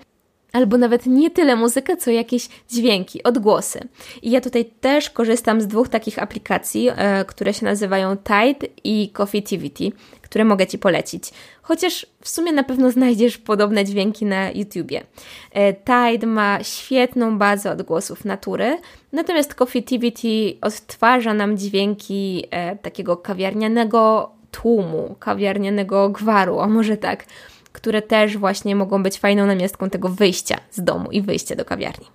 albo 0.54 0.78
nawet 0.78 1.06
nie 1.06 1.32
tyle 1.32 1.56
muzykę, 1.56 1.98
co 1.98 2.12
jakieś 2.12 2.50
dźwięki, 2.70 3.24
odgłosy. 3.24 3.80
I 4.22 4.32
ja 4.32 4.42
tutaj 4.42 4.66
też 4.66 5.10
korzystam 5.10 5.62
z 5.62 5.68
dwóch 5.68 5.90
takich 5.90 6.20
aplikacji, 6.20 6.90
e, 6.96 7.26
które 7.26 7.54
się 7.54 7.66
nazywają 7.66 8.18
Tide 8.18 8.68
i 8.84 9.10
Coffeetivity, 9.14 9.92
które 10.22 10.46
mogę 10.46 10.68
Ci 10.68 10.78
polecić. 10.78 11.32
Chociaż 11.62 12.06
w 12.22 12.30
sumie 12.30 12.52
na 12.52 12.64
pewno 12.64 12.92
znajdziesz 12.92 13.38
podobne 13.38 13.86
dźwięki 13.86 14.26
na 14.26 14.52
YouTubie. 14.52 15.04
E, 15.52 15.74
Tide 15.74 16.28
ma 16.28 16.64
świetną 16.64 17.38
bazę 17.38 17.72
odgłosów 17.72 18.26
natury, 18.26 18.78
natomiast 19.12 19.56
Coffeetivity 19.56 20.58
odtwarza 20.62 21.34
nam 21.34 21.58
dźwięki 21.58 22.46
e, 22.52 22.76
takiego 22.76 23.18
kawiarnianego 23.18 24.32
tłumu, 24.52 25.16
kawiarnianego 25.20 26.10
gwaru, 26.10 26.60
a 26.60 26.68
może 26.68 26.98
tak 26.98 27.26
które 27.72 28.02
też 28.02 28.38
właśnie 28.38 28.76
mogą 28.76 29.04
być 29.04 29.20
fajną 29.20 29.46
namiastką 29.46 29.90
tego 29.90 30.10
wyjścia 30.10 30.58
z 30.72 30.84
domu 30.84 31.12
i 31.12 31.22
wyjścia 31.22 31.56
do 31.56 31.66
kawiarni. 31.66 32.06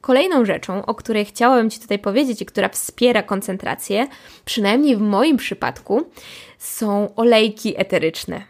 Kolejną 0.00 0.44
rzeczą, 0.44 0.86
o 0.86 0.94
której 0.94 1.24
chciałabym 1.24 1.70
Ci 1.70 1.80
tutaj 1.80 1.98
powiedzieć 1.98 2.42
i 2.42 2.46
która 2.46 2.68
wspiera 2.68 3.22
koncentrację, 3.22 4.06
przynajmniej 4.44 4.96
w 4.96 5.00
moim 5.00 5.36
przypadku, 5.36 6.02
są 6.58 7.14
olejki 7.14 7.80
eteryczne. 7.80 8.42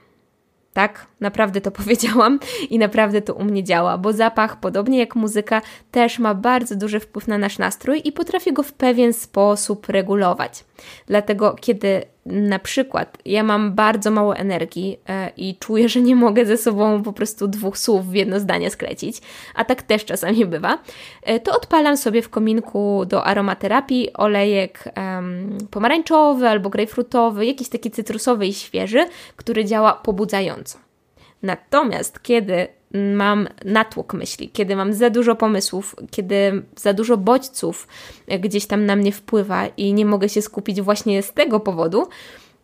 Tak, 0.72 1.06
naprawdę 1.20 1.60
to 1.60 1.70
powiedziałam 1.80 2.40
i 2.70 2.78
naprawdę 2.78 3.22
to 3.22 3.34
u 3.34 3.44
mnie 3.44 3.64
działa, 3.64 3.98
bo 3.98 4.12
zapach, 4.12 4.60
podobnie 4.60 4.98
jak 4.98 5.16
muzyka, 5.16 5.62
też 5.90 6.18
ma 6.18 6.34
bardzo 6.34 6.76
duży 6.76 7.00
wpływ 7.00 7.28
na 7.28 7.38
nasz 7.38 7.58
nastrój 7.58 8.00
i 8.04 8.12
potrafi 8.12 8.52
go 8.52 8.62
w 8.62 8.72
pewien 8.72 9.12
sposób 9.12 9.88
regulować. 9.88 10.64
Dlatego, 11.06 11.56
kiedy 11.60 12.02
na 12.28 12.58
przykład 12.58 13.18
ja 13.24 13.42
mam 13.42 13.74
bardzo 13.74 14.10
mało 14.10 14.36
energii 14.36 14.98
e, 15.08 15.30
i 15.36 15.56
czuję, 15.56 15.88
że 15.88 16.00
nie 16.00 16.16
mogę 16.16 16.46
ze 16.46 16.56
sobą 16.56 17.02
po 17.02 17.12
prostu 17.12 17.48
dwóch 17.48 17.78
słów 17.78 18.06
w 18.06 18.14
jedno 18.14 18.40
zdanie 18.40 18.70
sklecić, 18.70 19.20
a 19.54 19.64
tak 19.64 19.82
też 19.82 20.04
czasami 20.04 20.46
bywa, 20.46 20.78
e, 21.22 21.40
to 21.40 21.56
odpalam 21.56 21.96
sobie 21.96 22.22
w 22.22 22.28
kominku 22.28 23.04
do 23.06 23.24
aromaterapii 23.24 24.12
olejek 24.12 24.84
um, 24.96 25.58
pomarańczowy 25.70 26.48
albo 26.48 26.70
grejpfrutowy, 26.70 27.46
jakiś 27.46 27.68
taki 27.68 27.90
cytrusowy 27.90 28.46
i 28.46 28.54
świeży, 28.54 29.06
który 29.36 29.64
działa 29.64 29.92
pobudzająco. 29.92 30.78
Natomiast 31.42 32.22
kiedy 32.22 32.77
mam 32.94 33.48
natłok 33.64 34.14
myśli, 34.14 34.50
kiedy 34.50 34.76
mam 34.76 34.92
za 34.92 35.10
dużo 35.10 35.36
pomysłów, 35.36 35.96
kiedy 36.10 36.62
za 36.76 36.92
dużo 36.92 37.16
bodźców 37.16 37.88
gdzieś 38.40 38.66
tam 38.66 38.86
na 38.86 38.96
mnie 38.96 39.12
wpływa 39.12 39.66
i 39.66 39.92
nie 39.92 40.06
mogę 40.06 40.28
się 40.28 40.42
skupić 40.42 40.80
właśnie 40.80 41.22
z 41.22 41.32
tego 41.32 41.60
powodu, 41.60 42.08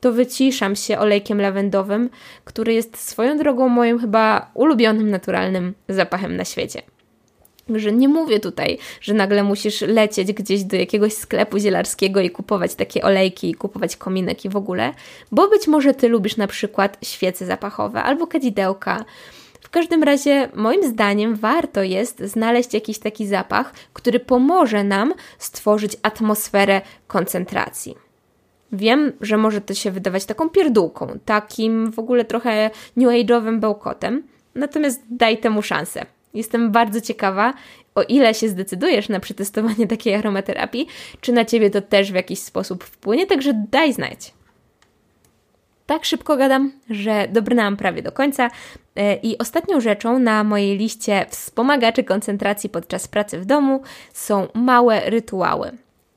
to 0.00 0.12
wyciszam 0.12 0.76
się 0.76 0.98
olejkiem 0.98 1.40
lawendowym, 1.40 2.10
który 2.44 2.74
jest 2.74 2.96
swoją 2.96 3.38
drogą 3.38 3.68
moim 3.68 3.98
chyba 3.98 4.50
ulubionym 4.54 5.10
naturalnym 5.10 5.74
zapachem 5.88 6.36
na 6.36 6.44
świecie. 6.44 6.82
Że 7.68 7.92
nie 7.92 8.08
mówię 8.08 8.40
tutaj, 8.40 8.78
że 9.00 9.14
nagle 9.14 9.42
musisz 9.42 9.80
lecieć 9.80 10.32
gdzieś 10.32 10.64
do 10.64 10.76
jakiegoś 10.76 11.12
sklepu 11.12 11.58
zielarskiego 11.58 12.20
i 12.20 12.30
kupować 12.30 12.74
takie 12.74 13.02
olejki, 13.02 13.50
i 13.50 13.54
kupować 13.54 13.96
kominek 13.96 14.44
i 14.44 14.48
w 14.48 14.56
ogóle, 14.56 14.94
bo 15.32 15.48
być 15.48 15.66
może 15.66 15.94
ty 15.94 16.08
lubisz 16.08 16.36
na 16.36 16.46
przykład 16.46 16.98
świece 17.02 17.46
zapachowe 17.46 18.02
albo 18.02 18.26
kadzidełka, 18.26 19.04
każdym 19.74 20.02
razie, 20.02 20.48
moim 20.54 20.82
zdaniem, 20.88 21.34
warto 21.34 21.82
jest 21.82 22.18
znaleźć 22.18 22.74
jakiś 22.74 22.98
taki 22.98 23.26
zapach, 23.26 23.72
który 23.92 24.20
pomoże 24.20 24.84
nam 24.84 25.14
stworzyć 25.38 25.96
atmosferę 26.02 26.80
koncentracji. 27.06 27.94
Wiem, 28.72 29.12
że 29.20 29.36
może 29.36 29.60
to 29.60 29.74
się 29.74 29.90
wydawać 29.90 30.24
taką 30.24 30.50
pierdółką, 30.50 31.18
takim 31.24 31.92
w 31.92 31.98
ogóle 31.98 32.24
trochę 32.24 32.70
new 32.96 33.08
age'owym 33.08 33.60
bełkotem, 33.60 34.22
natomiast 34.54 35.02
daj 35.10 35.38
temu 35.38 35.62
szansę. 35.62 36.06
Jestem 36.34 36.72
bardzo 36.72 37.00
ciekawa, 37.00 37.54
o 37.94 38.02
ile 38.02 38.34
się 38.34 38.48
zdecydujesz 38.48 39.08
na 39.08 39.20
przetestowanie 39.20 39.86
takiej 39.86 40.14
aromaterapii, 40.14 40.86
czy 41.20 41.32
na 41.32 41.44
Ciebie 41.44 41.70
to 41.70 41.80
też 41.80 42.12
w 42.12 42.14
jakiś 42.14 42.38
sposób 42.38 42.84
wpłynie, 42.84 43.26
także 43.26 43.66
daj 43.70 43.92
znać. 43.92 44.34
Tak 45.86 46.04
szybko 46.04 46.36
gadam, 46.36 46.72
że 46.90 47.28
dobrnęłam 47.32 47.76
prawie 47.76 48.02
do 48.02 48.12
końca. 48.12 48.50
E, 48.96 49.16
I 49.16 49.38
ostatnią 49.38 49.80
rzeczą 49.80 50.18
na 50.18 50.44
mojej 50.44 50.78
liście 50.78 51.26
wspomagaczy 51.28 52.04
koncentracji 52.04 52.70
podczas 52.70 53.08
pracy 53.08 53.38
w 53.38 53.44
domu 53.44 53.82
są 54.12 54.48
małe 54.54 55.10
rytuały. 55.10 55.72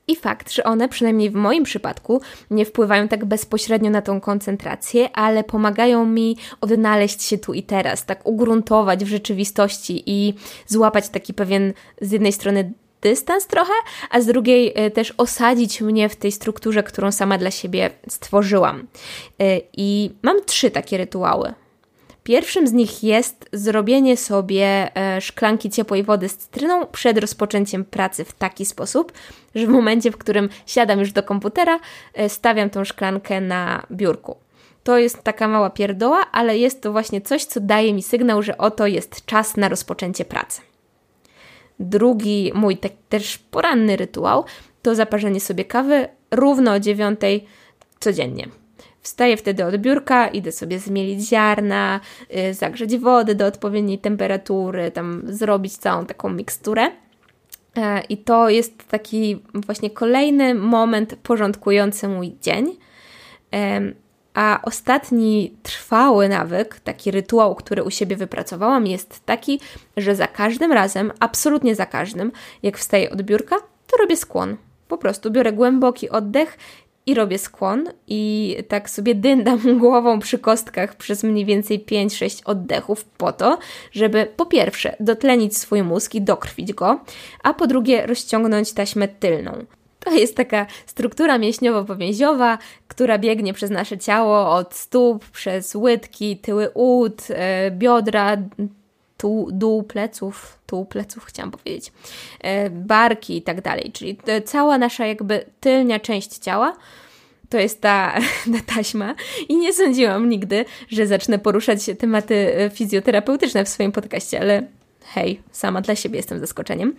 I 0.08 0.16
fakt, 0.16 0.52
że 0.52 0.64
one, 0.64 0.88
przynajmniej 0.88 1.30
w 1.30 1.34
moim 1.34 1.64
przypadku, 1.64 2.20
nie 2.50 2.64
wpływają 2.64 3.08
tak 3.08 3.24
bezpośrednio 3.24 3.90
na 3.90 4.02
tą 4.02 4.20
koncentrację, 4.20 5.10
ale 5.12 5.44
pomagają 5.44 6.06
mi 6.06 6.36
odnaleźć 6.60 7.22
się 7.22 7.38
tu 7.38 7.54
i 7.54 7.62
teraz, 7.62 8.04
tak 8.04 8.26
ugruntować 8.26 9.04
w 9.04 9.08
rzeczywistości 9.08 10.02
i 10.06 10.34
złapać 10.66 11.08
taki 11.08 11.34
pewien 11.34 11.72
z 12.00 12.12
jednej 12.12 12.32
strony 12.32 12.72
dystans 13.02 13.46
trochę, 13.46 13.72
a 14.10 14.20
z 14.20 14.26
drugiej 14.26 14.72
e, 14.74 14.90
też 14.90 15.14
osadzić 15.16 15.80
mnie 15.80 16.08
w 16.08 16.16
tej 16.16 16.32
strukturze, 16.32 16.82
którą 16.82 17.12
sama 17.12 17.38
dla 17.38 17.50
siebie 17.50 17.90
stworzyłam. 18.08 18.86
E, 19.40 19.60
I 19.76 20.10
mam 20.22 20.44
trzy 20.44 20.70
takie 20.70 20.98
rytuały. 20.98 21.52
Pierwszym 22.22 22.66
z 22.66 22.72
nich 22.72 23.04
jest 23.04 23.48
zrobienie 23.52 24.16
sobie 24.16 24.96
e, 24.96 25.20
szklanki 25.20 25.70
ciepłej 25.70 26.02
wody 26.02 26.28
z 26.28 26.36
cytryną 26.36 26.86
przed 26.86 27.18
rozpoczęciem 27.18 27.84
pracy 27.84 28.24
w 28.24 28.32
taki 28.32 28.66
sposób, 28.66 29.12
że 29.54 29.66
w 29.66 29.70
momencie, 29.70 30.10
w 30.10 30.18
którym 30.18 30.48
siadam 30.66 30.98
już 30.98 31.12
do 31.12 31.22
komputera, 31.22 31.80
stawiam 32.28 32.70
tą 32.70 32.84
szklankę 32.84 33.40
na 33.40 33.86
biurku. 33.92 34.36
To 34.84 34.98
jest 34.98 35.22
taka 35.22 35.48
mała 35.48 35.70
pierdoła, 35.70 36.26
ale 36.32 36.58
jest 36.58 36.82
to 36.82 36.92
właśnie 36.92 37.20
coś, 37.20 37.44
co 37.44 37.60
daje 37.60 37.94
mi 37.94 38.02
sygnał, 38.02 38.42
że 38.42 38.58
oto 38.58 38.86
jest 38.86 39.26
czas 39.26 39.56
na 39.56 39.68
rozpoczęcie 39.68 40.24
pracy. 40.24 40.60
Drugi 41.80 42.52
mój 42.54 42.76
tak 42.76 42.92
też 43.08 43.38
poranny 43.38 43.96
rytuał 43.96 44.44
to 44.82 44.94
zaparzenie 44.94 45.40
sobie 45.40 45.64
kawy 45.64 46.08
równo 46.30 46.72
o 46.72 46.80
dziewiątej 46.80 47.44
codziennie. 48.00 48.48
Wstaję 49.02 49.36
wtedy 49.36 49.64
od 49.64 49.76
biurka, 49.76 50.28
idę 50.28 50.52
sobie 50.52 50.78
zmielić 50.78 51.28
ziarna, 51.28 52.00
yy, 52.30 52.54
zagrzeć 52.54 52.98
wody 52.98 53.34
do 53.34 53.46
odpowiedniej 53.46 53.98
temperatury, 53.98 54.90
tam 54.90 55.22
zrobić 55.26 55.76
całą 55.76 56.06
taką 56.06 56.30
miksturę. 56.30 56.90
E, 57.76 58.00
I 58.08 58.16
to 58.16 58.48
jest 58.48 58.88
taki 58.88 59.42
właśnie 59.54 59.90
kolejny 59.90 60.54
moment 60.54 61.16
porządkujący 61.22 62.08
mój 62.08 62.36
dzień. 62.42 62.76
A 64.38 64.60
ostatni 64.62 65.56
trwały 65.62 66.28
nawyk, 66.28 66.80
taki 66.80 67.10
rytuał, 67.10 67.54
który 67.54 67.82
u 67.82 67.90
siebie 67.90 68.16
wypracowałam, 68.16 68.86
jest 68.86 69.26
taki, 69.26 69.60
że 69.96 70.16
za 70.16 70.26
każdym 70.26 70.72
razem, 70.72 71.12
absolutnie 71.20 71.74
za 71.74 71.86
każdym, 71.86 72.32
jak 72.62 72.78
wstaję 72.78 73.10
od 73.10 73.22
biurka, 73.22 73.56
to 73.86 73.96
robię 73.96 74.16
skłon. 74.16 74.56
Po 74.88 74.98
prostu 74.98 75.30
biorę 75.30 75.52
głęboki 75.52 76.10
oddech 76.10 76.58
i 77.06 77.14
robię 77.14 77.38
skłon 77.38 77.84
i 78.06 78.56
tak 78.68 78.90
sobie 78.90 79.14
dyndam 79.14 79.58
głową 79.80 80.20
przy 80.20 80.38
kostkach 80.38 80.96
przez 80.96 81.24
mniej 81.24 81.44
więcej 81.44 81.84
5-6 81.84 82.42
oddechów 82.44 83.04
po 83.04 83.32
to, 83.32 83.58
żeby 83.92 84.28
po 84.36 84.46
pierwsze 84.46 84.96
dotlenić 85.00 85.56
swój 85.58 85.82
mózg 85.82 86.14
i 86.14 86.22
dokrwić 86.22 86.72
go, 86.72 87.00
a 87.42 87.54
po 87.54 87.66
drugie 87.66 88.06
rozciągnąć 88.06 88.72
taśmę 88.72 89.08
tylną. 89.08 89.64
To 90.08 90.14
jest 90.14 90.36
taka 90.36 90.66
struktura 90.86 91.38
mięśniowo-powięziowa, 91.38 92.58
która 92.88 93.18
biegnie 93.18 93.54
przez 93.54 93.70
nasze 93.70 93.98
ciało 93.98 94.54
od 94.54 94.74
stóp, 94.74 95.24
przez 95.30 95.74
łydki, 95.74 96.36
tyły 96.36 96.70
ud, 96.70 97.22
e, 97.30 97.70
biodra, 97.70 98.36
tu, 99.16 99.48
dół 99.52 99.82
pleców, 99.82 100.58
tu 100.66 100.84
pleców 100.84 101.24
chciałam 101.24 101.50
powiedzieć, 101.50 101.92
e, 102.40 102.70
barki 102.70 103.36
i 103.36 103.42
tak 103.42 103.60
dalej. 103.60 103.92
Czyli 103.92 104.18
cała 104.44 104.78
nasza 104.78 105.06
jakby 105.06 105.44
tylnia 105.60 106.00
część 106.00 106.38
ciała 106.38 106.76
to 107.48 107.58
jest 107.58 107.80
ta, 107.80 108.14
ta 108.52 108.74
taśma 108.74 109.14
i 109.48 109.56
nie 109.56 109.72
sądziłam 109.72 110.28
nigdy, 110.28 110.64
że 110.90 111.06
zacznę 111.06 111.38
poruszać 111.38 111.90
tematy 111.98 112.34
e, 112.56 112.70
fizjoterapeutyczne 112.70 113.64
w 113.64 113.68
swoim 113.68 113.92
podcaście, 113.92 114.40
ale 114.40 114.66
hej, 115.14 115.40
sama 115.52 115.80
dla 115.80 115.94
siebie 115.94 116.16
jestem 116.16 116.40
zaskoczeniem. 116.40 116.94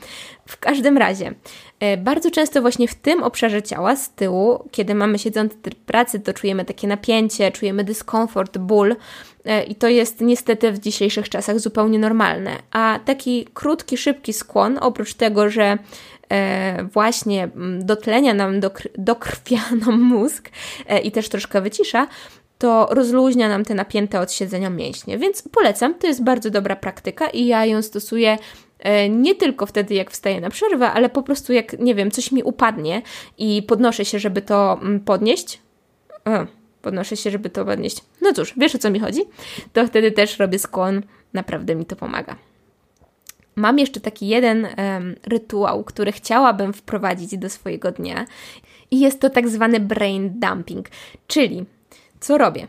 W 0.46 0.58
każdym 0.58 0.98
razie, 0.98 1.34
e, 1.80 1.98
bardzo 1.98 2.32
często 2.32 2.62
właśnie 2.62 2.88
w 2.88 2.96
tym 2.96 3.24
obszarze 3.24 3.64
ciała, 3.64 3.96
z 3.96 4.10
tyłu, 4.10 4.70
kiedy 4.72 4.96
mamy 4.96 5.20
siedzący 5.20 5.58
tryb 5.58 5.80
pracy, 5.80 6.20
to 6.20 6.34
czujemy 6.34 6.66
takie 6.66 6.88
napięcie, 6.88 7.52
czujemy 7.52 7.84
dyskomfort, 7.84 8.58
ból 8.58 8.96
e, 9.46 9.64
i 9.64 9.76
to 9.76 9.88
jest 9.88 10.22
niestety 10.22 10.72
w 10.72 10.80
dzisiejszych 10.80 11.30
czasach 11.30 11.60
zupełnie 11.60 12.00
normalne. 12.00 12.52
A 12.72 13.00
taki 13.06 13.48
krótki, 13.54 13.98
szybki 13.98 14.34
skłon, 14.34 14.78
oprócz 14.82 15.14
tego, 15.14 15.50
że 15.50 15.78
e, 16.30 16.84
właśnie 16.84 17.44
mm, 17.44 17.86
dotlenia 17.86 18.34
nam, 18.34 18.60
dokrwia 18.98 19.62
nam 19.86 20.02
mózg 20.02 20.50
i 21.04 21.12
też 21.12 21.30
troszkę 21.30 21.62
wycisza, 21.62 22.08
to 22.60 22.88
rozluźnia 22.92 23.50
nam 23.50 23.66
te 23.66 23.74
napięte 23.74 24.20
od 24.20 24.32
siedzenia 24.32 24.70
mięśnie. 24.70 25.18
Więc 25.18 25.44
polecam, 25.52 25.94
to 25.94 26.08
jest 26.08 26.24
bardzo 26.24 26.50
dobra 26.50 26.76
praktyka 26.76 27.30
i 27.30 27.46
ja 27.46 27.66
ją 27.66 27.82
stosuję 27.82 28.38
e, 28.80 29.10
nie 29.10 29.36
tylko 29.36 29.66
wtedy, 29.66 29.94
jak 29.94 30.12
wstaję 30.12 30.42
na 30.42 30.50
przerwę, 30.50 30.92
ale 30.92 31.10
po 31.10 31.24
prostu 31.24 31.54
jak, 31.54 31.80
nie 31.80 31.96
wiem, 31.96 32.12
coś 32.12 32.32
mi 32.32 32.44
upadnie 32.44 33.02
i 33.38 33.64
podnoszę 33.64 34.06
się, 34.06 34.20
żeby 34.20 34.42
to 34.42 34.80
mm, 34.82 35.00
podnieść. 35.00 35.60
O, 36.26 36.32
podnoszę 36.82 37.18
się, 37.18 37.32
żeby 37.32 37.50
to 37.50 37.66
podnieść. 37.66 38.02
No 38.22 38.34
cóż, 38.34 38.54
wiesz 38.58 38.76
o 38.76 38.78
co 38.78 38.92
mi 38.92 39.00
chodzi? 39.00 39.22
To 39.74 39.88
wtedy 39.88 40.12
też 40.12 40.40
robię 40.40 40.60
skłon, 40.60 41.02
naprawdę 41.34 41.76
mi 41.76 41.86
to 41.86 41.96
pomaga. 41.96 42.36
Mam 43.56 43.80
jeszcze 43.80 44.00
taki 44.00 44.28
jeden 44.28 44.68
um, 44.78 45.16
rytuał, 45.26 45.84
który 45.84 46.12
chciałabym 46.12 46.74
wprowadzić 46.74 47.38
do 47.38 47.50
swojego 47.50 47.92
dnia 47.92 48.26
i 48.92 49.00
jest 49.00 49.20
to 49.20 49.30
tak 49.30 49.50
zwany 49.50 49.80
brain 49.80 50.40
dumping, 50.40 50.90
czyli 51.28 51.66
co 52.20 52.38
robię? 52.38 52.68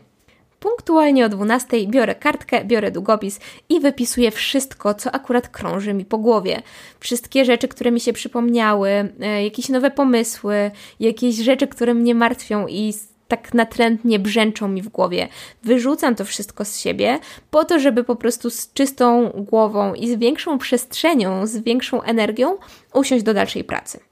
Punktualnie 0.59 1.25
o 1.25 1.29
12 1.29 1.87
biorę 1.87 2.15
kartkę, 2.15 2.65
biorę 2.65 2.91
długopis 2.91 3.39
i 3.69 3.79
wypisuję 3.79 4.31
wszystko, 4.31 4.93
co 4.93 5.11
akurat 5.11 5.49
krąży 5.49 5.93
mi 5.93 6.05
po 6.05 6.17
głowie. 6.17 6.61
Wszystkie 6.99 7.45
rzeczy, 7.45 7.67
które 7.67 7.91
mi 7.91 7.99
się 7.99 8.13
przypomniały, 8.13 8.89
e, 8.89 9.43
jakieś 9.43 9.69
nowe 9.69 9.91
pomysły, 9.91 10.71
jakieś 10.99 11.35
rzeczy, 11.35 11.67
które 11.67 11.93
mnie 11.93 12.15
martwią 12.15 12.67
i 12.67 12.93
tak 13.27 13.53
natrętnie 13.53 14.19
brzęczą 14.19 14.67
mi 14.67 14.81
w 14.81 14.89
głowie. 14.89 15.27
Wyrzucam 15.63 16.15
to 16.15 16.25
wszystko 16.25 16.65
z 16.65 16.79
siebie 16.79 17.19
po 17.51 17.65
to, 17.65 17.79
żeby 17.79 18.03
po 18.03 18.15
prostu 18.15 18.49
z 18.49 18.73
czystą 18.73 19.29
głową 19.29 19.93
i 19.93 20.09
z 20.09 20.15
większą 20.15 20.57
przestrzenią, 20.57 21.47
z 21.47 21.57
większą 21.57 22.01
energią 22.01 22.57
usiąść 22.93 23.23
do 23.23 23.33
dalszej 23.33 23.63
pracy. 23.63 24.10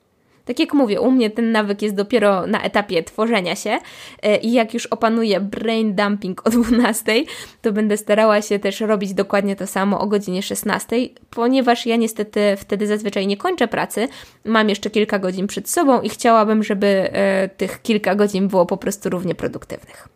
Tak 0.49 0.59
jak 0.59 0.73
mówię, 0.73 1.01
u 1.01 1.11
mnie 1.11 1.29
ten 1.29 1.51
nawyk 1.51 1.81
jest 1.81 1.95
dopiero 1.95 2.47
na 2.47 2.61
etapie 2.61 3.03
tworzenia 3.03 3.55
się 3.55 3.77
e, 4.21 4.37
i 4.37 4.51
jak 4.51 4.73
już 4.73 4.85
opanuję 4.85 5.39
brain 5.39 5.95
dumping 5.95 6.47
o 6.47 6.49
12, 6.49 7.23
to 7.61 7.71
będę 7.71 7.97
starała 7.97 8.41
się 8.41 8.59
też 8.59 8.81
robić 8.81 9.13
dokładnie 9.13 9.55
to 9.55 9.67
samo 9.67 9.99
o 9.99 10.07
godzinie 10.07 10.43
16, 10.43 10.95
ponieważ 11.29 11.85
ja 11.85 11.95
niestety 11.95 12.39
wtedy 12.57 12.87
zazwyczaj 12.87 13.27
nie 13.27 13.37
kończę 13.37 13.67
pracy, 13.67 14.07
mam 14.45 14.69
jeszcze 14.69 14.89
kilka 14.89 15.19
godzin 15.19 15.47
przed 15.47 15.69
sobą 15.69 16.01
i 16.01 16.09
chciałabym, 16.09 16.63
żeby 16.63 16.87
e, 16.87 17.49
tych 17.49 17.81
kilka 17.81 18.15
godzin 18.15 18.47
było 18.47 18.65
po 18.65 18.77
prostu 18.77 19.09
równie 19.09 19.35
produktywnych. 19.35 20.07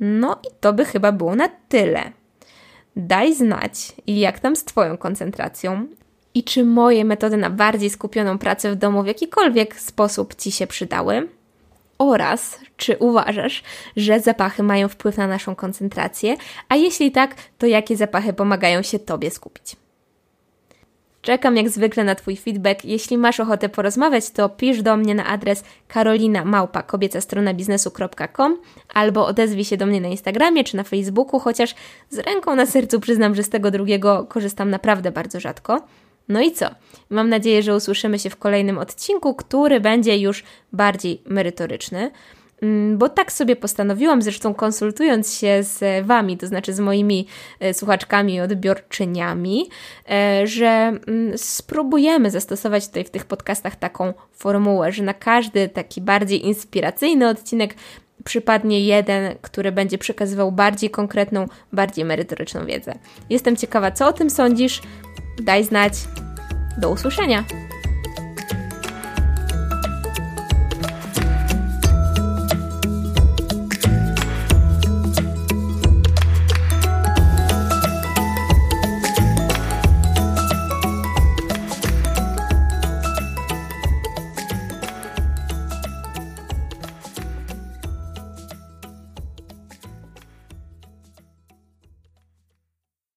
No 0.00 0.40
i 0.44 0.54
to 0.60 0.72
by 0.72 0.84
chyba 0.84 1.12
było 1.12 1.36
na 1.36 1.48
tyle. 1.68 2.12
Daj 2.96 3.34
znać, 3.34 3.92
jak 4.06 4.38
tam 4.38 4.56
z 4.56 4.64
Twoją 4.64 4.96
koncentracją, 4.96 5.86
i 6.34 6.44
czy 6.44 6.64
moje 6.64 7.04
metody 7.04 7.36
na 7.36 7.50
bardziej 7.50 7.90
skupioną 7.90 8.38
pracę 8.38 8.72
w 8.72 8.76
domu 8.76 9.02
w 9.02 9.06
jakikolwiek 9.06 9.80
sposób 9.80 10.34
Ci 10.34 10.52
się 10.52 10.66
przydały? 10.66 11.28
Oraz 11.98 12.58
czy 12.76 12.96
uważasz, 12.96 13.62
że 13.96 14.20
zapachy 14.20 14.62
mają 14.62 14.88
wpływ 14.88 15.16
na 15.16 15.26
naszą 15.26 15.54
koncentrację, 15.54 16.36
a 16.68 16.76
jeśli 16.76 17.12
tak, 17.12 17.34
to 17.58 17.66
jakie 17.66 17.96
zapachy 17.96 18.32
pomagają 18.32 18.82
się 18.82 18.98
Tobie 18.98 19.30
skupić? 19.30 19.76
Czekam 21.24 21.56
jak 21.56 21.68
zwykle 21.68 22.04
na 22.04 22.14
Twój 22.14 22.36
feedback. 22.36 22.84
Jeśli 22.84 23.18
masz 23.18 23.40
ochotę 23.40 23.68
porozmawiać, 23.68 24.30
to 24.30 24.48
pisz 24.48 24.82
do 24.82 24.96
mnie 24.96 25.14
na 25.14 25.26
adres 25.26 25.64
strona 27.20 27.54
biznesu.com 27.54 28.58
albo 28.94 29.26
odezwij 29.26 29.64
się 29.64 29.76
do 29.76 29.86
mnie 29.86 30.00
na 30.00 30.08
Instagramie 30.08 30.64
czy 30.64 30.76
na 30.76 30.82
Facebooku, 30.82 31.40
chociaż 31.40 31.74
z 32.10 32.18
ręką 32.18 32.56
na 32.56 32.66
sercu 32.66 33.00
przyznam, 33.00 33.34
że 33.34 33.42
z 33.42 33.50
tego 33.50 33.70
drugiego 33.70 34.26
korzystam 34.28 34.70
naprawdę 34.70 35.12
bardzo 35.12 35.40
rzadko. 35.40 35.80
No 36.28 36.40
i 36.40 36.52
co? 36.52 36.66
Mam 37.10 37.28
nadzieję, 37.28 37.62
że 37.62 37.76
usłyszymy 37.76 38.18
się 38.18 38.30
w 38.30 38.36
kolejnym 38.36 38.78
odcinku, 38.78 39.34
który 39.34 39.80
będzie 39.80 40.18
już 40.18 40.44
bardziej 40.72 41.22
merytoryczny. 41.26 42.10
Mm, 42.62 42.98
bo 42.98 43.08
tak 43.08 43.32
sobie 43.32 43.56
postanowiłam, 43.56 44.22
zresztą 44.22 44.54
konsultując 44.54 45.34
się 45.34 45.62
z 45.62 46.06
Wami, 46.06 46.38
to 46.38 46.46
znaczy 46.46 46.72
z 46.72 46.80
moimi 46.80 47.26
e, 47.60 47.74
słuchaczkami 47.74 48.34
i 48.34 48.40
odbiorczyniami, 48.40 49.68
e, 50.10 50.46
że 50.46 50.66
mm, 50.66 51.38
spróbujemy 51.38 52.30
zastosować 52.30 52.86
tutaj 52.86 53.04
w 53.04 53.10
tych 53.10 53.24
podcastach 53.24 53.76
taką 53.76 54.14
formułę, 54.32 54.92
że 54.92 55.02
na 55.02 55.14
każdy 55.14 55.68
taki 55.68 56.00
bardziej 56.00 56.46
inspiracyjny 56.46 57.28
odcinek 57.28 57.74
przypadnie 58.24 58.80
jeden, 58.80 59.34
który 59.42 59.72
będzie 59.72 59.98
przekazywał 59.98 60.52
bardziej 60.52 60.90
konkretną, 60.90 61.46
bardziej 61.72 62.04
merytoryczną 62.04 62.66
wiedzę. 62.66 62.94
Jestem 63.30 63.56
ciekawa, 63.56 63.90
co 63.90 64.08
o 64.08 64.12
tym 64.12 64.30
sądzisz 64.30 64.82
daj 65.42 65.64
znać. 65.64 65.92
Do 66.78 66.90
usłyszenia! 66.90 67.44